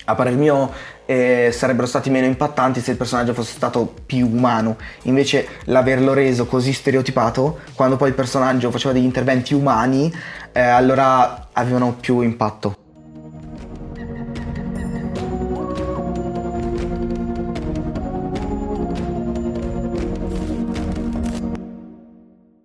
A 0.05 0.13
parer 0.15 0.33
mio 0.35 0.71
eh, 1.09 1.49
sarebbero 1.51 1.87
stati 1.87 2.11
meno 2.11 2.27
impattanti 2.27 2.81
se 2.81 2.91
il 2.91 2.97
personaggio 2.97 3.33
fosse 3.33 3.53
stato 3.53 3.91
più 4.05 4.27
umano. 4.27 4.77
Invece 5.03 5.47
l'averlo 5.63 6.13
reso 6.13 6.45
così 6.45 6.71
stereotipato, 6.71 7.61
quando 7.73 7.95
poi 7.95 8.09
il 8.09 8.13
personaggio 8.13 8.69
faceva 8.69 8.93
degli 8.93 9.05
interventi 9.05 9.55
umani, 9.55 10.13
eh, 10.51 10.59
allora 10.61 11.47
avevano 11.51 11.95
più 11.99 12.21
impatto. 12.21 12.75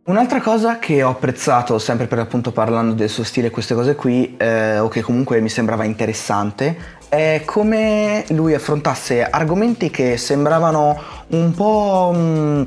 Un'altra 0.07 0.43
cosa 0.43 0.79
che 0.79 1.03
ho 1.03 1.09
apprezzato, 1.09 1.79
sempre 1.79 2.07
per 2.07 2.19
appunto 2.19 2.53
parlando 2.53 2.93
del 2.93 3.09
suo 3.09 3.25
stile 3.25 3.47
e 3.47 3.51
queste 3.51 3.75
cose 3.75 3.95
qui, 3.95 4.37
eh, 4.37 4.79
o 4.79 4.89
che 4.89 5.01
comunque 5.01 5.41
mi 5.41 5.49
sembrava 5.49 5.85
interessante, 5.85 6.77
è 7.17 7.43
come 7.45 8.25
lui 8.31 8.55
affrontasse 8.55 9.23
argomenti 9.23 9.91
che 9.91 10.17
sembravano 10.17 11.01
un 11.29 11.53
po'. 11.55 12.13
mm, 12.15 12.63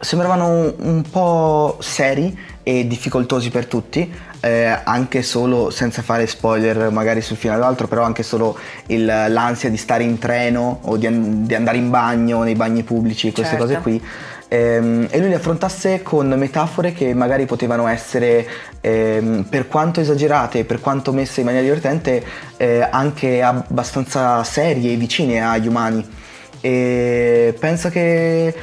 sembravano 0.00 0.74
un 0.78 1.02
po' 1.10 1.76
seri 1.80 2.38
e 2.62 2.86
difficoltosi 2.86 3.50
per 3.50 3.66
tutti, 3.66 4.08
eh, 4.40 4.78
anche 4.84 5.22
solo 5.22 5.70
senza 5.70 6.02
fare 6.02 6.28
spoiler 6.28 6.90
magari 6.92 7.20
sul 7.20 7.36
finale 7.36 7.62
o 7.62 7.66
altro, 7.66 7.88
però 7.88 8.04
anche 8.04 8.22
solo 8.22 8.56
il- 8.86 9.04
l'ansia 9.04 9.68
di 9.70 9.76
stare 9.76 10.04
in 10.04 10.18
treno 10.18 10.78
o 10.82 10.96
di, 10.96 11.08
di 11.44 11.54
andare 11.56 11.78
in 11.78 11.90
bagno, 11.90 12.44
nei 12.44 12.54
bagni 12.54 12.84
pubblici, 12.84 13.32
queste 13.32 13.56
Certo. 13.56 13.66
cose 13.66 13.78
qui. 13.80 14.00
Ehm, 14.48 15.08
e 15.10 15.18
lui 15.18 15.28
le 15.28 15.34
affrontasse 15.34 16.02
con 16.02 16.28
metafore 16.28 16.92
che 16.92 17.12
magari 17.12 17.44
potevano 17.44 17.86
essere, 17.86 18.46
ehm, 18.80 19.46
per 19.48 19.68
quanto 19.68 20.00
esagerate, 20.00 20.64
per 20.64 20.80
quanto 20.80 21.12
messe 21.12 21.40
in 21.40 21.46
maniera 21.46 21.66
divertente, 21.66 22.24
eh, 22.56 22.86
anche 22.90 23.42
abbastanza 23.42 24.42
serie 24.44 24.92
e 24.92 24.96
vicine 24.96 25.42
agli 25.42 25.66
umani. 25.66 26.06
E 26.60 27.54
penso 27.58 27.90
che 27.90 28.54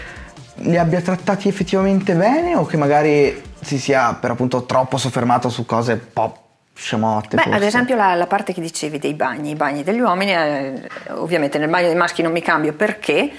li 0.56 0.78
abbia 0.78 1.02
trattati 1.02 1.48
effettivamente 1.48 2.14
bene 2.14 2.56
o 2.56 2.66
che 2.66 2.78
magari 2.78 3.42
si 3.62 3.78
sia 3.78 4.14
per 4.14 4.32
appunto 4.32 4.66
troppo 4.66 4.98
soffermato 4.98 5.50
su 5.50 5.66
cose 5.66 5.94
un 5.94 6.00
po' 6.12 6.40
scemotte. 6.74 7.36
Beh, 7.36 7.44
forse. 7.44 7.58
ad 7.58 7.64
esempio 7.64 7.96
la, 7.96 8.16
la 8.16 8.28
parte 8.28 8.54
che 8.54 8.62
dicevi 8.62 9.00
dei 9.00 9.14
bagni, 9.14 9.52
i 9.52 9.56
bagni 9.56 9.84
degli 9.84 10.00
uomini, 10.00 10.34
eh, 10.34 10.90
ovviamente 11.10 11.58
nel 11.58 11.70
bagno 11.70 11.88
dei 11.88 11.96
maschi 11.96 12.22
non 12.22 12.32
mi 12.32 12.42
cambio 12.42 12.74
perché 12.74 13.32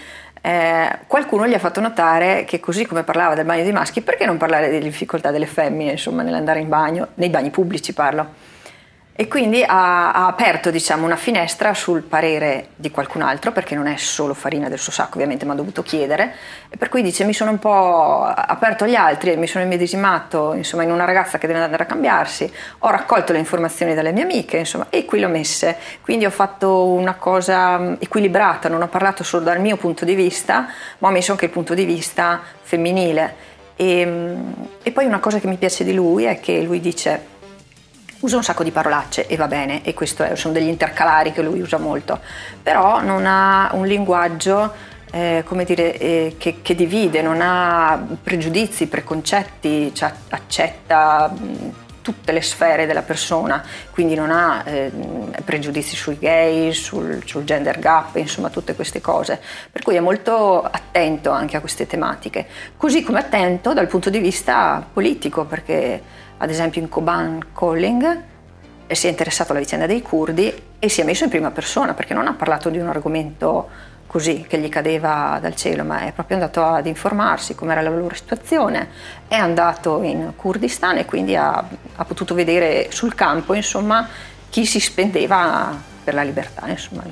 eh, 0.47 0.99
qualcuno 1.09 1.49
gli 1.49 1.55
ha 1.55 1.59
fatto 1.59 1.81
notare 1.81 2.45
che 2.45 2.61
così 2.61 2.87
come 2.87 3.03
parlava 3.03 3.35
del 3.35 3.45
bagno 3.45 3.65
dei 3.65 3.73
maschi, 3.73 4.01
perché 4.01 4.27
non 4.27 4.37
parlare 4.37 4.69
delle 4.69 4.85
difficoltà 4.85 5.33
delle 5.33 5.47
femmine, 5.47 5.91
insomma, 5.91 6.23
nell'andare 6.23 6.61
in 6.61 6.69
bagno, 6.69 7.09
nei 7.15 7.31
bagni 7.31 7.51
pubblici 7.51 7.93
parlo. 7.93 8.55
E 9.19 9.29
quindi 9.29 9.63
ha, 9.63 10.13
ha 10.13 10.27
aperto 10.27 10.71
diciamo, 10.71 11.07
una 11.07 11.17
finestra 11.17 11.73
sul 11.73 12.03
parere 12.03 12.69
di 12.77 12.91
qualcun 12.91 13.23
altro, 13.23 13.51
perché 13.51 13.75
non 13.75 13.87
è 13.87 13.97
solo 13.97 14.35
farina 14.35 14.69
del 14.69 14.79
suo 14.79 14.93
sacco, 14.93 15.15
ovviamente, 15.15 15.47
ma 15.47 15.55
ha 15.55 15.57
dovuto 15.57 15.83
chiedere. 15.83 16.35
E 16.69 16.77
per 16.77 16.91
cui 16.91 17.01
dice: 17.01 17.25
Mi 17.25 17.33
sono 17.33 17.51
un 17.51 17.59
po' 17.59 18.25
aperto 18.25 18.85
agli 18.85 18.95
altri 18.95 19.35
mi 19.39 19.47
sono 19.47 19.65
immedesimato 19.65 20.53
insomma, 20.53 20.83
in 20.83 20.93
una 20.93 21.07
ragazza 21.07 21.39
che 21.39 21.47
deve 21.47 21.61
andare 21.61 21.85
a 21.85 21.87
cambiarsi. 21.87 22.53
Ho 22.81 22.91
raccolto 22.91 23.33
le 23.33 23.39
informazioni 23.39 23.95
dalle 23.95 24.13
mie 24.13 24.25
amiche, 24.25 24.59
insomma, 24.59 24.89
e 24.91 25.07
qui 25.07 25.19
le 25.19 25.25
ho 25.25 25.31
messe. 25.31 25.79
Quindi 26.03 26.27
ho 26.27 26.31
fatto 26.31 26.85
una 26.85 27.15
cosa 27.15 27.97
equilibrata, 27.99 28.69
non 28.69 28.83
ho 28.83 28.89
parlato 28.89 29.25
solo 29.25 29.45
dal 29.45 29.61
mio 29.61 29.79
punto 29.79 30.05
di 30.05 30.15
vista, 30.15 30.69
ma 30.99 31.09
ho 31.09 31.11
messo 31.11 31.33
anche 31.33 31.47
il 31.47 31.51
punto 31.51 31.73
di 31.73 31.87
vista 31.87 32.43
femminile. 32.61 33.55
E, 33.77 34.35
e 34.83 34.91
poi 34.91 35.07
una 35.07 35.21
cosa 35.21 35.39
che 35.39 35.47
mi 35.47 35.57
piace 35.57 35.85
di 35.85 35.95
lui 35.95 36.25
è 36.25 36.39
che 36.39 36.61
lui 36.61 36.81
dice 36.81 37.35
usa 38.21 38.37
un 38.37 38.43
sacco 38.43 38.63
di 38.63 38.71
parolacce 38.71 39.27
e 39.27 39.37
va 39.37 39.47
bene, 39.47 39.85
e 39.85 39.95
questo 39.95 40.23
è- 40.23 40.37
sono 40.37 40.53
degli 40.53 40.69
intercalari 40.69 41.33
che 41.33 41.43
lui 41.43 41.61
usa 41.61 41.79
molto, 41.79 42.21
però 42.63 43.01
non 43.01 43.27
ha 43.27 43.71
un 43.73 43.87
linguaggio 43.87 44.95
eh, 45.13 45.45
come 45.47 45.65
dire, 45.65 45.97
eh, 45.99 46.35
che, 46.37 46.57
che 46.63 46.75
divide, 46.75 47.23
non 47.23 47.41
ha 47.41 47.99
pregiudizi, 48.23 48.87
preconcetti, 48.89 49.95
cioè 49.95 50.13
accetta 50.31 51.33
tutte 52.03 52.31
le 52.31 52.43
sfere 52.43 52.87
della 52.87 53.03
persona, 53.03 53.65
quindi 53.91 54.15
non 54.15 54.31
ha 54.31 54.63
eh, 54.65 54.93
pregiudizi 55.45 55.97
sui 55.97 56.19
gay, 56.19 56.73
sul, 56.73 57.23
sul 57.25 57.43
gender 57.45 57.81
gap, 57.81 58.15
insomma 58.17 58.49
tutte 58.49 58.75
queste 58.75 59.01
cose. 59.01 59.41
Per 59.73 59.83
cui 59.83 59.97
è 59.97 60.01
molto 60.01 60.63
attento 60.63 61.31
anche 61.31 61.57
a 61.57 61.61
queste 61.61 61.87
tematiche, 61.87 62.47
così 62.77 63.03
come 63.03 63.19
attento 63.19 63.73
dal 63.73 63.89
punto 63.89 64.09
di 64.09 64.19
vista 64.19 64.87
politico, 64.93 65.47
perché 65.47 66.01
ad 66.39 66.51
esempio 66.51 66.81
in 66.81 66.89
Koban 66.89 67.49
Calling 67.55 68.23
eh, 68.87 68.95
si 68.95 69.07
è 69.07 69.11
interessato 69.11 69.53
alla 69.53 69.61
vicenda 69.61 69.87
dei 69.87 70.03
curdi 70.03 70.53
e 70.79 70.89
si 70.89 71.01
è 71.01 71.05
messo 71.05 71.25
in 71.25 71.31
prima 71.31 71.51
persona 71.51 71.95
perché 71.95 72.15
non 72.15 72.27
ha 72.27 72.35
parlato 72.35 72.71
di 72.71 72.79
un 72.79 72.89
argomento 72.89 73.69
così 74.07 74.47
che 74.49 74.59
gli 74.59 74.69
cadeva 74.69 75.39
dal 75.41 75.57
cielo, 75.57 75.85
ma 75.85 76.01
è 76.01 76.13
proprio 76.13 76.37
andato 76.37 76.65
ad 76.65 76.87
informarsi 76.87 77.55
com'era 77.55 77.83
la 77.83 77.91
loro 77.91 78.15
situazione, 78.15 78.89
è 79.27 79.35
andato 79.35 80.03
in 80.03 80.33
Kurdistan 80.37 80.99
e 80.99 81.05
quindi 81.05 81.35
ha, 81.37 81.63
ha 81.97 82.05
potuto 82.05 82.35
vedere 82.35 82.89
sul 82.91 83.15
campo 83.15 83.53
insomma, 83.53 84.09
chi 84.49 84.65
si 84.65 84.79
spendeva 84.79 85.75
per 86.05 86.15
la 86.15 86.23
libertà 86.23 86.69
insomma, 86.69 87.03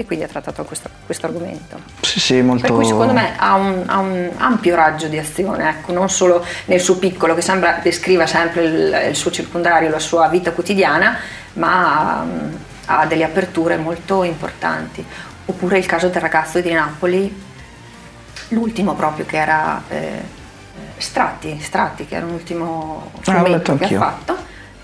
e 0.00 0.04
quindi 0.04 0.24
ha 0.24 0.28
trattato 0.28 0.62
questo, 0.62 0.88
questo 1.04 1.26
argomento. 1.26 1.76
Sì, 2.02 2.20
sì, 2.20 2.40
molto... 2.40 2.62
Per 2.62 2.70
cui 2.70 2.86
secondo 2.86 3.12
me 3.12 3.32
ha 3.36 3.54
un, 3.54 3.82
ha 3.86 3.98
un 3.98 4.30
ampio 4.36 4.76
raggio 4.76 5.08
di 5.08 5.18
azione, 5.18 5.68
ecco, 5.68 5.92
non 5.92 6.08
solo 6.08 6.44
nel 6.66 6.80
suo 6.80 6.98
piccolo, 6.98 7.34
che 7.34 7.40
sembra 7.40 7.80
descriva 7.82 8.24
sempre 8.24 8.62
il, 8.62 9.06
il 9.08 9.16
suo 9.16 9.32
circondario, 9.32 9.90
la 9.90 9.98
sua 9.98 10.28
vita 10.28 10.52
quotidiana, 10.52 11.18
ma 11.54 12.20
um, 12.22 12.56
ha 12.86 13.06
delle 13.06 13.24
aperture 13.24 13.76
molto 13.76 14.22
importanti. 14.22 15.04
Oppure 15.46 15.78
il 15.78 15.86
caso 15.86 16.06
del 16.06 16.22
ragazzo 16.22 16.60
di 16.60 16.72
Napoli, 16.72 17.42
l'ultimo 18.50 18.94
proprio 18.94 19.26
che 19.26 19.36
era 19.36 19.82
eh, 19.88 20.22
Stratti, 20.96 21.58
Stratti, 21.60 22.06
che 22.06 22.14
era 22.14 22.26
l'ultimo 22.26 23.10
Ah, 23.24 23.42
fumetto 23.42 23.76
che 23.76 23.96
ha 23.96 23.98
fatto. 23.98 24.36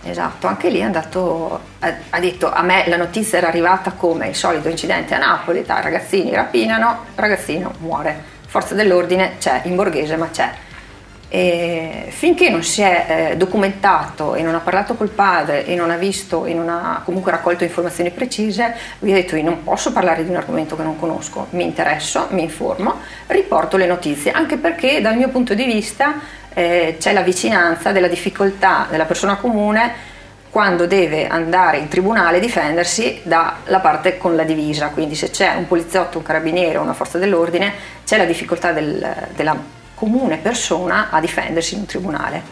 Esatto, 0.06 0.46
anche 0.46 0.68
lì 0.68 0.82
andato, 0.82 1.58
ha, 1.78 2.20
detto 2.20 2.52
a 2.52 2.60
me 2.60 2.84
la 2.88 2.96
notizia 2.96 3.38
era 3.38 3.48
arrivata 3.48 3.92
come 3.92 4.28
il 4.28 4.34
solito 4.34 4.68
incidente 4.68 5.14
a 5.14 5.18
Napoli, 5.18 5.64
dai, 5.64 5.82
ragazzini 5.82 6.34
rapinano, 6.34 7.06
ragazzino 7.14 7.72
muore, 7.78 8.22
forza 8.46 8.74
dell'ordine 8.74 9.36
c'è, 9.38 9.62
in 9.64 9.74
borghese 9.74 10.16
ma 10.16 10.28
c'è. 10.30 10.52
E 11.28 12.06
finché 12.10 12.50
non 12.50 12.62
si 12.62 12.82
è 12.82 13.30
eh, 13.32 13.36
documentato 13.36 14.34
e 14.34 14.42
non 14.42 14.54
ha 14.54 14.60
parlato 14.60 14.94
col 14.94 15.08
padre 15.08 15.64
e 15.66 15.74
non 15.74 15.90
ha 15.90 15.96
visto 15.96 16.44
e 16.44 16.52
non 16.52 16.68
ha 16.68 17.00
comunque 17.02 17.32
raccolto 17.32 17.64
informazioni 17.64 18.10
precise, 18.10 18.76
lui 18.98 19.10
ha 19.10 19.14
detto 19.14 19.34
io 19.34 19.42
non 19.42 19.64
posso 19.64 19.90
parlare 19.90 20.22
di 20.22 20.30
un 20.30 20.36
argomento 20.36 20.76
che 20.76 20.82
non 20.82 20.98
conosco, 20.98 21.46
mi 21.50 21.64
interesso, 21.64 22.28
mi 22.30 22.42
informo, 22.42 23.00
riporto 23.28 23.78
le 23.78 23.86
notizie, 23.86 24.32
anche 24.32 24.58
perché 24.58 25.00
dal 25.00 25.16
mio 25.16 25.30
punto 25.30 25.54
di 25.54 25.64
vista 25.64 26.42
eh, 26.54 26.96
c'è 26.98 27.12
la 27.12 27.22
vicinanza 27.22 27.92
della 27.92 28.08
difficoltà 28.08 28.86
della 28.88 29.04
persona 29.04 29.36
comune 29.36 30.12
quando 30.50 30.86
deve 30.86 31.26
andare 31.26 31.78
in 31.78 31.88
tribunale 31.88 32.36
a 32.36 32.40
difendersi 32.40 33.20
dalla 33.24 33.80
parte 33.82 34.18
con 34.18 34.36
la 34.36 34.44
divisa, 34.44 34.90
quindi 34.90 35.16
se 35.16 35.30
c'è 35.30 35.54
un 35.56 35.66
poliziotto, 35.66 36.18
un 36.18 36.24
carabiniere 36.24 36.78
o 36.78 36.82
una 36.82 36.94
forza 36.94 37.18
dell'ordine, 37.18 37.72
c'è 38.04 38.16
la 38.16 38.24
difficoltà 38.24 38.70
del- 38.70 39.28
della 39.34 39.56
comune 39.94 40.36
persona 40.36 41.08
a 41.10 41.18
difendersi 41.18 41.74
in 41.74 41.80
un 41.80 41.86
tribunale, 41.86 42.42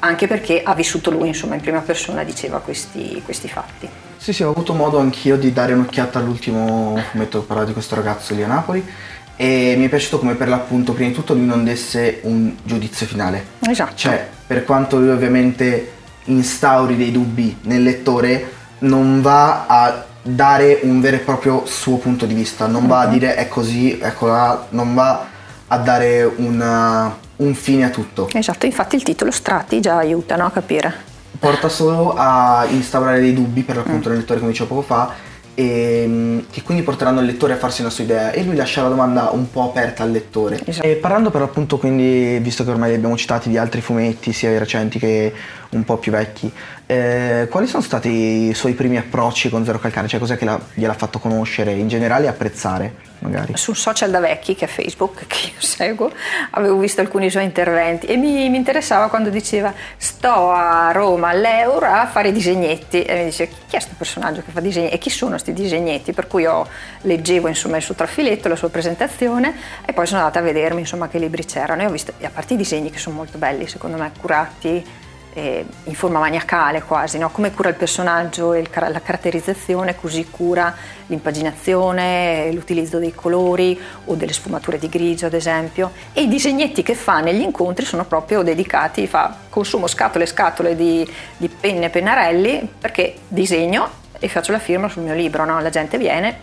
anche 0.00 0.26
perché 0.26 0.62
ha 0.62 0.74
vissuto 0.74 1.10
lui, 1.10 1.28
insomma, 1.28 1.54
in 1.54 1.62
prima 1.62 1.80
persona 1.80 2.24
diceva 2.24 2.58
questi, 2.58 3.22
questi 3.24 3.48
fatti. 3.48 3.88
Sì, 4.18 4.34
sì, 4.34 4.42
ho 4.42 4.50
avuto 4.50 4.74
modo 4.74 4.98
anch'io 4.98 5.36
di 5.36 5.50
dare 5.50 5.72
un'occhiata 5.72 6.18
all'ultimo 6.18 6.98
fumetto 7.10 7.40
che 7.40 7.46
parlava 7.46 7.66
di 7.66 7.72
questo 7.72 7.94
ragazzo 7.94 8.34
lì 8.34 8.42
a 8.42 8.46
Napoli 8.46 8.86
e 9.36 9.74
mi 9.76 9.86
è 9.86 9.88
piaciuto 9.88 10.18
come 10.18 10.34
per 10.34 10.48
l'appunto 10.48 10.92
prima 10.92 11.08
di 11.08 11.14
tutto 11.14 11.34
lui 11.34 11.46
non 11.46 11.64
desse 11.64 12.20
un 12.22 12.54
giudizio 12.62 13.06
finale. 13.06 13.44
Esatto. 13.60 13.94
Cioè, 13.94 14.28
per 14.46 14.64
quanto 14.64 14.98
lui 14.98 15.10
ovviamente 15.10 15.92
instauri 16.24 16.96
dei 16.96 17.10
dubbi 17.10 17.58
nel 17.62 17.82
lettore 17.82 18.52
non 18.78 19.20
va 19.20 19.66
a 19.66 20.04
dare 20.22 20.80
un 20.82 21.00
vero 21.00 21.16
e 21.16 21.20
proprio 21.20 21.66
suo 21.66 21.96
punto 21.96 22.26
di 22.26 22.34
vista, 22.34 22.66
non 22.66 22.86
va 22.86 23.00
a 23.00 23.06
dire 23.06 23.34
è 23.34 23.48
così, 23.48 23.98
ecco 24.00 24.26
là, 24.26 24.66
non 24.70 24.94
va 24.94 25.26
a 25.66 25.78
dare 25.78 26.24
una, 26.36 27.14
un 27.36 27.54
fine 27.54 27.84
a 27.84 27.90
tutto. 27.90 28.28
Esatto, 28.32 28.66
infatti 28.66 28.96
il 28.96 29.02
titolo 29.02 29.30
Strati 29.30 29.80
già 29.80 29.96
aiuta 29.96 30.36
no, 30.36 30.46
a 30.46 30.50
capire. 30.50 31.12
Porta 31.38 31.68
solo 31.68 32.14
a 32.16 32.64
instaurare 32.70 33.20
dei 33.20 33.34
dubbi 33.34 33.62
per 33.62 33.76
l'appunto 33.76 34.08
mm. 34.08 34.12
nel 34.12 34.20
lettore 34.20 34.38
come 34.38 34.52
dicevo 34.52 34.74
poco 34.76 34.82
fa 34.82 35.12
e, 35.54 36.04
mm, 36.06 36.38
che 36.50 36.62
quindi 36.62 36.82
porteranno 36.82 37.20
il 37.20 37.26
lettore 37.26 37.54
a 37.54 37.56
farsi 37.56 37.80
una 37.80 37.90
sua 37.90 38.04
idea 38.04 38.32
e 38.32 38.42
lui 38.42 38.56
lascia 38.56 38.82
la 38.82 38.88
domanda 38.88 39.30
un 39.30 39.50
po' 39.50 39.62
aperta 39.62 40.02
al 40.02 40.10
lettore. 40.10 40.60
Esatto. 40.64 40.88
Parlando 41.00 41.30
per 41.30 41.40
l'appunto 41.40 41.78
quindi, 41.78 42.38
visto 42.40 42.64
che 42.64 42.70
ormai 42.70 42.90
li 42.90 42.96
abbiamo 42.96 43.16
citati 43.16 43.48
di 43.48 43.56
altri 43.56 43.80
fumetti, 43.80 44.32
sia 44.32 44.50
i 44.50 44.58
recenti 44.58 44.98
che 44.98 45.32
un 45.76 45.84
po' 45.84 45.96
più 45.96 46.12
vecchi, 46.12 46.52
eh, 46.86 47.48
quali 47.50 47.66
sono 47.66 47.82
stati 47.82 48.48
i 48.48 48.54
suoi 48.54 48.74
primi 48.74 48.98
approcci 48.98 49.48
con 49.48 49.64
Zero 49.64 49.78
Calcare? 49.78 50.06
Cioè 50.06 50.20
cos'è 50.20 50.36
che 50.36 50.44
la, 50.44 50.60
gliel'ha 50.74 50.94
fatto 50.94 51.18
conoscere 51.18 51.72
in 51.72 51.88
generale 51.88 52.26
e 52.26 52.28
apprezzare? 52.28 53.12
Magari. 53.20 53.56
Sul 53.56 53.74
social 53.74 54.10
da 54.10 54.20
vecchi, 54.20 54.54
che 54.54 54.66
è 54.66 54.68
Facebook, 54.68 55.24
che 55.26 55.52
io 55.54 55.60
seguo, 55.60 56.12
avevo 56.50 56.76
visto 56.78 57.00
alcuni 57.00 57.30
suoi 57.30 57.44
interventi 57.44 58.06
e 58.06 58.16
mi, 58.16 58.50
mi 58.50 58.58
interessava 58.58 59.08
quando 59.08 59.30
diceva 59.30 59.72
sto 59.96 60.50
a 60.50 60.90
Roma 60.92 61.28
all'Euro 61.28 61.86
a 61.86 62.06
fare 62.06 62.32
disegnetti 62.32 63.02
e 63.02 63.16
mi 63.16 63.24
dice 63.24 63.48
chi 63.48 63.76
è 63.76 63.78
questo 63.78 63.94
personaggio 63.96 64.42
che 64.44 64.50
fa 64.50 64.60
disegni 64.60 64.90
e 64.90 64.98
chi 64.98 65.08
sono 65.08 65.30
questi 65.30 65.54
disegnetti? 65.54 66.12
Per 66.12 66.26
cui 66.26 66.42
io 66.42 66.66
leggevo 67.02 67.48
insomma 67.48 67.78
il 67.78 67.82
suo 67.82 67.94
trafiletto, 67.94 68.48
la 68.48 68.56
sua 68.56 68.68
presentazione 68.68 69.54
e 69.86 69.94
poi 69.94 70.06
sono 70.06 70.20
andata 70.20 70.40
a 70.40 70.42
vedermi 70.42 70.80
insomma 70.80 71.08
che 71.08 71.18
libri 71.18 71.46
c'erano 71.46 71.80
e 71.80 71.86
ho 71.86 71.90
visto, 71.90 72.12
a 72.22 72.30
parte 72.30 72.52
i 72.52 72.56
disegni 72.58 72.90
che 72.90 72.98
sono 72.98 73.16
molto 73.16 73.38
belli 73.38 73.66
secondo 73.66 73.96
me, 73.96 74.12
curati, 74.20 74.84
eh, 75.34 75.66
in 75.84 75.94
forma 75.94 76.20
maniacale 76.20 76.82
quasi, 76.82 77.18
no? 77.18 77.28
come 77.30 77.52
cura 77.52 77.68
il 77.68 77.74
personaggio 77.74 78.52
e 78.52 78.64
la 78.72 79.00
caratterizzazione, 79.00 79.96
così 79.96 80.28
cura 80.30 80.74
l'impaginazione, 81.06 82.50
l'utilizzo 82.52 82.98
dei 82.98 83.12
colori 83.14 83.78
o 84.06 84.14
delle 84.14 84.32
sfumature 84.32 84.78
di 84.78 84.88
grigio 84.88 85.26
ad 85.26 85.34
esempio 85.34 85.90
e 86.12 86.22
i 86.22 86.28
disegnetti 86.28 86.82
che 86.82 86.94
fa 86.94 87.20
negli 87.20 87.40
incontri 87.40 87.84
sono 87.84 88.04
proprio 88.04 88.42
dedicati, 88.42 89.06
fa 89.08 89.36
consumo 89.50 89.88
scatole 89.88 90.24
e 90.24 90.28
scatole 90.28 90.76
di, 90.76 91.06
di 91.36 91.48
penne 91.48 91.86
e 91.86 91.90
pennarelli 91.90 92.70
perché 92.78 93.16
disegno 93.26 94.02
e 94.18 94.28
faccio 94.28 94.52
la 94.52 94.60
firma 94.60 94.88
sul 94.88 95.02
mio 95.02 95.14
libro, 95.14 95.44
no? 95.44 95.60
la 95.60 95.70
gente 95.70 95.98
viene, 95.98 96.38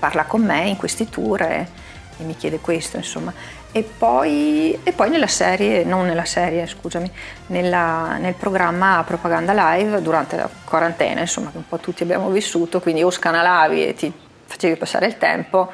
parla 0.00 0.24
con 0.24 0.42
me 0.42 0.68
in 0.68 0.76
questi 0.76 1.08
tour 1.08 1.40
e, 1.42 1.68
e 2.18 2.24
mi 2.24 2.36
chiede 2.36 2.58
questo 2.58 2.96
insomma 2.96 3.32
e 3.72 3.82
poi, 3.82 4.78
e 4.82 4.92
poi, 4.92 5.08
nella 5.08 5.26
serie, 5.26 5.82
non 5.82 6.04
nella 6.04 6.26
serie, 6.26 6.66
scusami, 6.66 7.10
nella, 7.46 8.18
nel 8.18 8.34
programma 8.34 9.02
Propaganda 9.06 9.52
Live 9.54 10.02
durante 10.02 10.36
la 10.36 10.48
quarantena, 10.64 11.20
insomma, 11.20 11.50
che 11.50 11.56
un 11.56 11.66
po' 11.66 11.78
tutti 11.78 12.02
abbiamo 12.02 12.28
vissuto, 12.28 12.80
quindi 12.80 13.02
o 13.02 13.10
scanalavi 13.10 13.86
e 13.86 13.94
ti 13.94 14.12
facevi 14.44 14.76
passare 14.76 15.06
il 15.06 15.16
tempo 15.16 15.72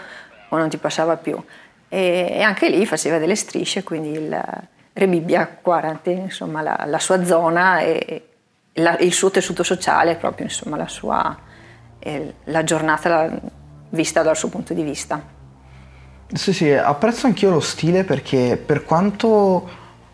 o 0.48 0.56
non 0.56 0.68
ti 0.68 0.76
passava 0.76 1.16
più. 1.16 1.42
E, 1.88 2.28
e 2.30 2.42
anche 2.42 2.68
lì 2.68 2.86
faceva 2.86 3.18
delle 3.18 3.34
strisce, 3.34 3.82
quindi 3.82 4.12
il 4.12 4.44
Rebibbia 4.92 5.58
Quarantena, 5.60 6.22
insomma, 6.22 6.62
la, 6.62 6.84
la 6.86 6.98
sua 7.00 7.24
zona 7.24 7.80
e 7.80 8.28
la, 8.74 8.96
il 8.98 9.12
suo 9.12 9.30
tessuto 9.30 9.64
sociale, 9.64 10.14
proprio 10.14 10.46
insomma, 10.46 10.76
la 10.76 10.88
sua 10.88 11.36
la 12.44 12.64
giornata 12.64 13.28
vista 13.90 14.22
dal 14.22 14.36
suo 14.36 14.48
punto 14.48 14.72
di 14.72 14.82
vista. 14.82 15.36
Sì, 16.30 16.52
sì, 16.52 16.70
apprezzo 16.70 17.26
anch'io 17.26 17.50
lo 17.50 17.60
stile 17.60 18.04
perché 18.04 18.60
per 18.62 18.84
quanto 18.84 19.66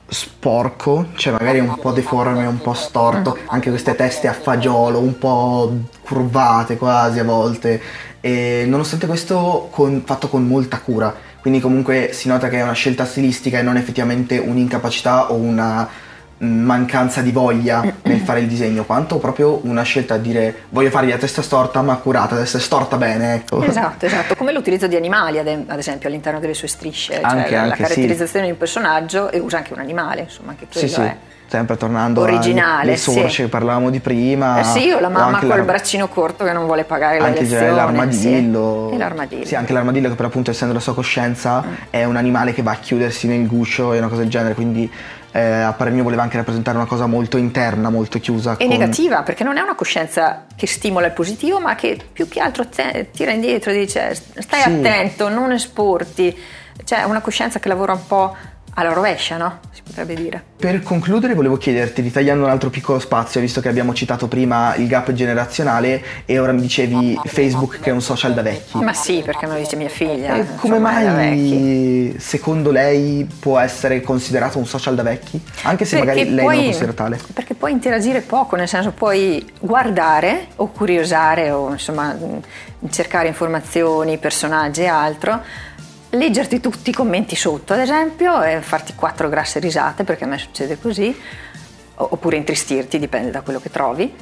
sporco, 0.06 1.06
cioè 1.16 1.33
magari 1.33 1.59
un 1.59 1.76
po' 1.80 1.90
deforme, 1.90 2.47
un 2.47 2.61
po' 2.61 2.73
storto, 2.75 3.37
anche 3.47 3.71
queste 3.71 3.97
teste 3.97 4.28
a 4.28 4.33
fagiolo, 4.33 5.00
un 5.00 5.18
po' 5.18 5.73
curvate 6.02 6.76
quasi 6.76 7.18
a 7.18 7.25
volte, 7.25 7.83
e 8.21 8.64
nonostante 8.66 9.06
questo 9.09 9.68
con, 9.73 10.02
fatto 10.04 10.28
con 10.28 10.47
molta 10.47 10.78
cura, 10.78 11.12
quindi 11.40 11.59
comunque 11.59 12.11
si 12.12 12.29
nota 12.29 12.48
che 12.48 12.59
è 12.59 12.62
una 12.62 12.72
scelta 12.74 13.05
stilistica 13.05 13.59
e 13.59 13.62
non 13.62 13.77
effettivamente 13.77 14.38
un'incapacità 14.38 15.33
o 15.33 15.35
una 15.35 15.88
mancanza 16.38 17.20
di 17.20 17.31
voglia 17.31 17.85
nel 18.03 18.20
fare 18.20 18.40
il 18.40 18.49
disegno, 18.49 18.85
quanto 18.85 19.18
proprio 19.18 19.61
una 19.64 19.83
scelta 19.83 20.14
a 20.14 20.18
dire 20.18 20.62
voglio 20.70 20.90
fargli 20.90 21.11
la 21.11 21.16
testa 21.16 21.42
storta 21.42 21.83
ma 21.83 21.97
curata, 21.97 22.31
deve 22.31 22.42
essere 22.42 22.62
storta 22.62 22.97
bene. 22.97 23.35
Ecco. 23.35 23.62
Esatto, 23.62 24.07
esatto, 24.07 24.35
come 24.35 24.53
l'utilizzo 24.53 24.87
di 24.87 24.97
animali 24.97 25.38
ad 25.38 25.79
esempio 25.79 26.09
all'interno 26.09 26.40
delle 26.40 26.55
sue 26.55 26.68
strisce, 26.68 27.14
cioè 27.14 27.23
anche, 27.23 27.55
la, 27.55 27.66
la 27.66 27.75
caratterizzazione 27.75 28.27
sì. 28.27 28.44
di 28.44 28.51
un 28.51 28.59
personaggio 28.59 29.31
e 29.31 29.38
usa 29.38 29.59
anche 29.59 29.73
un 29.73 29.81
animale, 29.81 30.23
insomma, 30.23 30.51
anche 30.51 30.66
quello 30.70 30.87
sì, 30.87 30.92
sì. 30.92 31.01
è 31.01 31.16
sempre 31.47 31.77
tornando 31.77 32.23
originale, 32.23 32.83
alle 32.83 32.97
sorce 32.97 33.29
sì. 33.29 33.42
che 33.42 33.49
parlavamo 33.49 33.90
di 33.90 34.01
prima. 34.01 34.59
Eh 34.59 34.64
sì, 34.64 34.90
o 34.90 34.99
la 34.99 35.09
mamma 35.09 35.38
col 35.38 35.49
l'ar... 35.49 35.64
braccino 35.64 36.09
corto 36.09 36.44
che 36.44 36.53
non 36.53 36.66
vuole 36.66 36.85
pagare 36.85 37.18
la 37.18 37.27
anche 37.27 37.42
lezione. 37.42 37.70
l'armadillo. 37.70 38.88
Sì. 38.88 38.94
E 38.94 38.99
l'armadillo. 38.99 39.44
Sì, 39.44 39.55
anche 39.55 39.73
l'armadillo 39.73 40.09
che 40.09 40.14
per 40.14 40.27
appunto 40.27 40.51
essendo 40.51 40.75
la 40.75 40.81
sua 40.81 40.94
coscienza 40.94 41.62
mm. 41.64 41.73
è 41.90 42.05
un 42.05 42.16
animale 42.16 42.53
che 42.53 42.62
va 42.62 42.73
a 42.73 42.77
chiudersi 42.77 43.29
nel 43.29 43.47
guscio 43.47 43.92
e 43.92 43.99
una 43.99 44.09
cosa 44.09 44.23
del 44.23 44.31
genere, 44.31 44.55
quindi 44.55 44.90
eh, 45.35 45.62
a 45.62 45.73
parer 45.73 45.92
mio 45.92 46.05
voleva 46.05 46.23
anche 46.23 46.37
rappresentare 46.37 46.77
una 46.77 46.87
cosa 46.87 47.07
molto 47.07 47.38
interna, 47.38 47.90
molto 47.90 48.20
chiusa. 48.20 48.53
E 48.53 48.66
con... 48.66 48.68
negativa, 48.68 49.25
perché 49.25 49.42
non 49.42 49.57
è 49.57 49.61
una 49.61 49.75
coscienza 49.75 50.44
che 50.55 50.68
stimola 50.68 51.07
il 51.07 51.12
positivo, 51.12 51.59
ma 51.59 51.75
che 51.75 51.99
più 52.12 52.29
che 52.29 52.38
altro 52.38 52.68
te, 52.68 53.09
tira 53.12 53.33
indietro 53.33 53.73
e 53.73 53.79
dice 53.79 54.14
stai 54.14 54.61
sì. 54.61 54.68
attento, 54.68 55.29
non 55.29 55.51
esporti. 55.51 56.37
Cioè 56.85 57.03
una 57.03 57.20
coscienza 57.20 57.59
che 57.59 57.66
lavora 57.66 57.94
un 57.94 58.07
po' 58.07 58.37
alla 58.75 58.93
rovescia, 58.93 59.37
no? 59.37 59.61
Si 59.71 59.83
potrebbe 59.83 60.15
dire. 60.15 60.43
Per 60.57 60.83
concludere 60.83 61.35
volevo 61.35 61.57
chiederti, 61.57 62.01
ritagliando 62.03 62.45
un 62.45 62.51
altro 62.51 62.71
piccolo 62.71 62.99
spazio, 62.99 63.41
visto 63.41 63.61
che 63.61 63.69
abbiamo 63.69 63.95
citato 63.95 64.29
prima 64.29 64.75
il 64.77 64.87
gap 64.87 65.13
generazionale 65.13 66.03
e 66.25 66.39
ora 66.39 66.53
mi 66.53 66.61
dicevi 66.61 67.19
Facebook 67.25 67.81
che 67.81 67.91
è 67.91 67.93
un 67.93 68.01
social 68.01 68.35
da 68.35 68.43
vecchi. 68.43 68.79
Ma 68.79 68.93
sì, 68.93 69.23
perché 69.25 69.47
me 69.47 69.55
lo 69.55 69.59
dice 69.59 69.77
mia 69.77 69.89
figlia. 69.89 70.37
E 70.37 70.47
come 70.57 70.79
mai 70.79 72.17
secondo 72.19 72.71
lei 72.71 73.29
può 73.39 73.59
essere 73.59 74.01
considerato 74.01 74.59
un 74.59 74.67
social 74.67 74.95
da 74.95 75.03
vecchi? 75.03 75.41
Anche 75.63 75.85
se 75.85 75.99
perché 75.99 76.11
magari 76.11 76.35
lei 76.35 76.45
puoi, 76.45 76.55
non 76.55 76.65
lo 76.65 76.71
considera 76.71 76.93
tale. 76.93 77.21
Perché 77.33 77.55
puoi 77.55 77.73
interagire 77.73 78.21
poco, 78.23 78.57
nel 78.57 78.69
senso 78.69 78.93
puoi 78.93 79.45
guardare 79.61 80.49
o 80.57 80.69
curiosare 80.69 81.51
o 81.51 81.71
insomma 81.71 82.17
cercare 82.91 83.29
informazioni, 83.29 84.19
personaggi 84.19 84.83
e 84.83 84.87
altro 84.87 85.43
leggerti 86.14 86.61
tutti 86.61 86.90
i 86.90 86.92
commenti 86.92 87.37
sotto, 87.37 87.72
ad 87.72 87.81
esempio, 87.81 88.42
e 88.42 88.61
farti 88.61 88.94
quattro 88.94 89.29
grasse 89.29 89.59
risate, 89.59 90.05
perché 90.05 90.24
a 90.24 90.27
me 90.27 90.38
succede 90.38 90.79
così, 90.79 91.16
oppure 91.96 92.37
intristirti, 92.37 92.98
dipende 92.98 93.31
da 93.31 93.42
quello 93.42 93.61
che 93.61 93.70
trovi, 93.70 94.14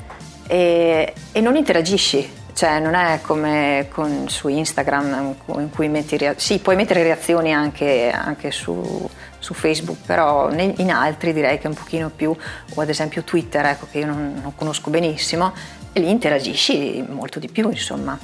e, 0.46 1.14
e 1.32 1.40
non 1.40 1.56
interagisci. 1.56 2.40
Cioè 2.54 2.80
non 2.80 2.92
è 2.92 3.20
come 3.22 3.88
con, 3.90 4.28
su 4.28 4.46
Instagram 4.46 5.34
in 5.56 5.70
cui 5.70 5.88
metti 5.88 6.18
reazioni, 6.18 6.38
sì 6.38 6.58
puoi 6.58 6.76
mettere 6.76 7.02
reazioni 7.02 7.54
anche, 7.54 8.10
anche 8.10 8.50
su, 8.50 9.08
su, 9.38 9.54
Facebook, 9.54 10.04
però 10.04 10.52
in 10.52 10.90
altri 10.92 11.32
direi 11.32 11.56
che 11.56 11.64
è 11.64 11.68
un 11.68 11.74
pochino 11.74 12.10
più, 12.14 12.36
o 12.74 12.80
ad 12.80 12.90
esempio 12.90 13.22
Twitter, 13.22 13.64
ecco, 13.64 13.86
che 13.90 14.00
io 14.00 14.06
non, 14.06 14.38
non 14.42 14.54
conosco 14.54 14.90
benissimo, 14.90 15.54
e 15.94 16.00
lì 16.00 16.10
interagisci 16.10 17.02
molto 17.08 17.38
di 17.38 17.48
più 17.48 17.70
insomma 17.70 18.18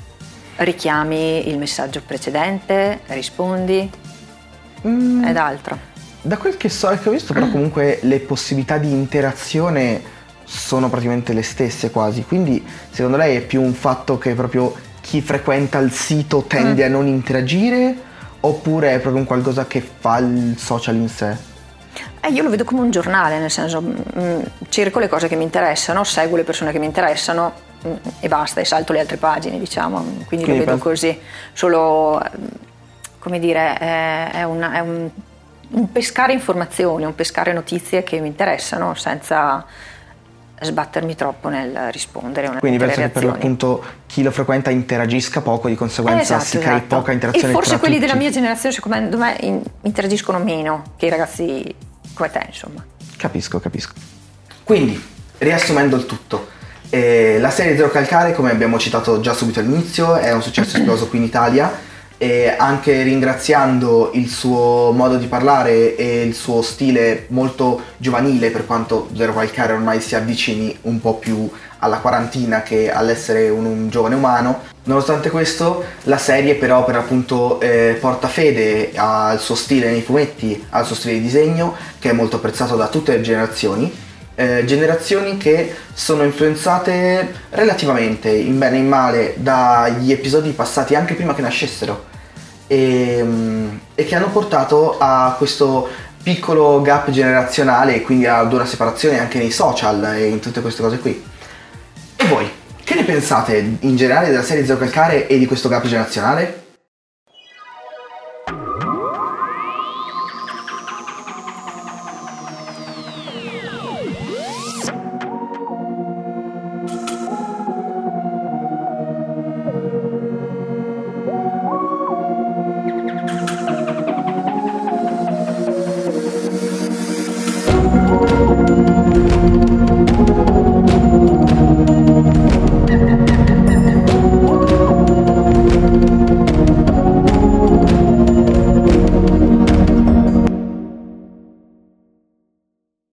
richiami 0.59 1.49
il 1.49 1.59
messaggio 1.59 2.03
precedente, 2.05 3.01
rispondi 3.07 3.90
mm. 4.87 5.25
ed 5.25 5.37
altro. 5.37 5.79
Da 6.21 6.37
quel 6.37 6.57
che 6.57 6.68
so 6.68 6.90
e 6.90 6.99
che 6.99 7.09
ho 7.09 7.12
visto, 7.12 7.33
però 7.33 7.49
comunque 7.49 8.01
le 8.03 8.18
possibilità 8.21 8.79
di 8.79 8.90
interazione 8.90 10.16
sono 10.44 10.88
praticamente 10.88 11.33
le 11.33 11.42
stesse 11.42 11.90
quasi, 11.90 12.25
quindi 12.25 12.64
secondo 12.90 13.16
lei 13.16 13.37
è 13.37 13.40
più 13.40 13.62
un 13.62 13.75
fatto 13.75 14.18
che 14.18 14.35
proprio 14.35 14.75
chi 15.01 15.21
frequenta 15.21 15.79
il 15.79 15.92
sito 15.92 16.44
tende 16.47 16.83
mm. 16.83 16.87
a 16.87 16.88
non 16.88 17.07
interagire 17.07 17.97
oppure 18.40 18.94
è 18.94 18.99
proprio 18.99 19.21
un 19.21 19.27
qualcosa 19.27 19.66
che 19.66 19.81
fa 19.81 20.18
il 20.18 20.57
social 20.59 20.97
in 20.97 21.09
sé? 21.09 21.37
Eh, 22.21 22.31
io 22.31 22.42
lo 22.42 22.51
vedo 22.51 22.64
come 22.64 22.81
un 22.81 22.90
giornale, 22.90 23.38
nel 23.38 23.51
senso 23.51 23.81
mh, 23.81 24.03
mm, 24.18 24.40
cerco 24.68 24.99
le 24.99 25.09
cose 25.09 25.29
che 25.29 25.37
mi 25.37 25.44
interessano, 25.44 26.05
seguo 26.05 26.37
le 26.37 26.44
persone 26.44 26.73
che 26.73 26.79
mi 26.79 26.87
interessano, 26.87 27.53
e 28.20 28.29
basta, 28.29 28.61
e 28.61 28.64
salto 28.64 28.92
le 28.92 29.01
altre 29.01 29.16
pagine, 29.16 29.59
diciamo, 29.59 30.01
quindi, 30.01 30.24
quindi 30.27 30.46
lo 30.46 30.64
vedo 30.64 30.79
così. 30.79 31.18
Solo, 31.53 32.22
come 33.18 33.38
dire, 33.38 33.77
è, 33.77 34.31
è, 34.33 34.42
una, 34.44 34.72
è 34.72 34.81
un, 34.81 35.09
un, 35.70 35.92
pescare 35.92 36.33
informazioni, 36.33 37.05
un 37.05 37.14
pescare 37.14 37.53
notizie 37.53 38.03
che 38.03 38.20
mi 38.20 38.29
interessano 38.29 38.94
senza 38.94 39.64
sbattermi 40.61 41.14
troppo 41.14 41.48
nel 41.48 41.90
rispondere. 41.92 42.48
Una 42.48 42.59
Quindi 42.59 42.79
penso 42.79 43.01
che 43.01 43.09
per 43.09 43.24
l'appunto 43.24 43.85
chi 44.07 44.22
lo 44.22 44.31
frequenta 44.31 44.70
interagisca 44.70 45.40
poco, 45.40 45.68
di 45.68 45.77
conseguenza 45.77 46.37
esatto, 46.37 46.44
si 46.44 46.59
crei 46.59 46.77
esatto. 46.77 46.96
poca 46.96 47.12
interazione. 47.12 47.48
E 47.48 47.53
forse 47.53 47.79
quelli 47.79 47.94
tutti. 47.94 48.07
della 48.07 48.18
mia 48.18 48.31
generazione 48.31 48.74
secondo 48.74 49.16
me 49.16 49.62
interagiscono 49.83 50.38
meno 50.38 50.83
che 50.96 51.07
i 51.07 51.11
ragazzi 51.11 51.74
come 52.14 52.31
te, 52.31 52.44
insomma. 52.46 52.85
Capisco, 53.16 53.61
capisco. 53.61 53.92
Quindi, 54.64 55.01
riassumendo 55.38 55.96
il 55.96 56.05
tutto, 56.05 56.48
eh, 56.90 57.38
la 57.38 57.51
serie 57.51 57.77
Zero 57.77 57.90
Calcare, 57.90 58.33
come 58.35 58.51
abbiamo 58.51 58.79
citato 58.79 59.20
già 59.20 59.35
subito 59.35 59.61
all'inizio, 59.61 60.16
è 60.16 60.33
un 60.33 60.42
successo 60.42 60.77
esploso 60.77 61.09
qui 61.09 61.18
in 61.18 61.24
Italia. 61.24 61.87
e 62.20 62.53
anche 62.59 63.03
ringraziando 63.03 64.11
il 64.14 64.29
suo 64.29 64.90
modo 64.90 65.16
di 65.16 65.27
parlare 65.27 65.94
e 65.94 66.22
il 66.22 66.35
suo 66.35 66.62
stile 66.62 67.27
molto 67.29 67.81
giovanile 67.96 68.51
per 68.51 68.66
quanto 68.66 69.09
Zero 69.16 69.33
Calcare 69.33 69.72
ormai 69.72 70.01
si 70.01 70.16
avvicini 70.16 70.77
un 70.83 71.01
po' 71.01 71.14
più 71.14 71.48
alla 71.79 71.98
quarantina 71.98 72.62
che 72.62 72.90
all'essere 72.90 73.48
un, 73.48 73.64
un 73.64 73.88
giovane 73.88 74.16
umano. 74.16 74.62
Nonostante 74.85 75.31
questo, 75.31 75.85
la 76.05 76.18
serie 76.18 76.57
però 76.57 76.85
per 76.85 76.96
appunto 76.96 77.61
eh, 77.61 77.96
porta 78.01 78.27
fede 78.27 78.90
al 78.96 79.38
suo 79.38 79.55
stile 79.55 79.88
nei 79.88 80.03
fumetti, 80.03 80.66
al 80.70 80.85
suo 80.85 80.96
stile 80.96 81.14
di 81.14 81.20
disegno, 81.20 81.77
che 82.01 82.11
è 82.11 82.12
molto 82.12 82.37
apprezzato 82.37 82.74
da 82.74 82.88
tutte 82.88 83.12
le 83.12 83.20
generazioni. 83.20 84.07
Eh, 84.40 84.64
generazioni 84.64 85.37
che 85.37 85.74
sono 85.92 86.22
influenzate 86.22 87.35
relativamente, 87.51 88.31
in 88.31 88.57
bene 88.57 88.77
e 88.77 88.79
in 88.79 88.87
male, 88.87 89.35
dagli 89.37 90.12
episodi 90.12 90.51
passati 90.51 90.94
anche 90.94 91.14
prima 91.14 91.35
che 91.35 91.42
nascessero 91.42 92.05
e, 92.68 93.20
mm, 93.20 93.68
e 93.96 94.05
che 94.05 94.14
hanno 94.14 94.31
portato 94.31 94.96
a 94.96 95.35
questo 95.37 95.88
piccolo 96.22 96.81
gap 96.83 97.11
generazionale 97.11 97.96
e 97.96 98.03
quindi 98.03 98.27
ad 98.27 98.53
una 98.53 98.64
separazione 98.64 99.18
anche 99.18 99.38
nei 99.38 99.51
social 99.51 100.14
e 100.14 100.27
in 100.27 100.38
tutte 100.38 100.61
queste 100.61 100.83
cose 100.83 101.01
qui. 101.01 101.20
E 102.14 102.27
voi, 102.29 102.48
che 102.85 102.94
ne 102.94 103.03
pensate 103.03 103.79
in 103.81 103.96
generale 103.96 104.29
della 104.29 104.44
serie 104.44 104.64
Zero 104.64 104.79
Calcare 104.79 105.27
e 105.27 105.37
di 105.37 105.46
questo 105.46 105.68
gap 105.68 105.85
generazionale? 105.85 106.66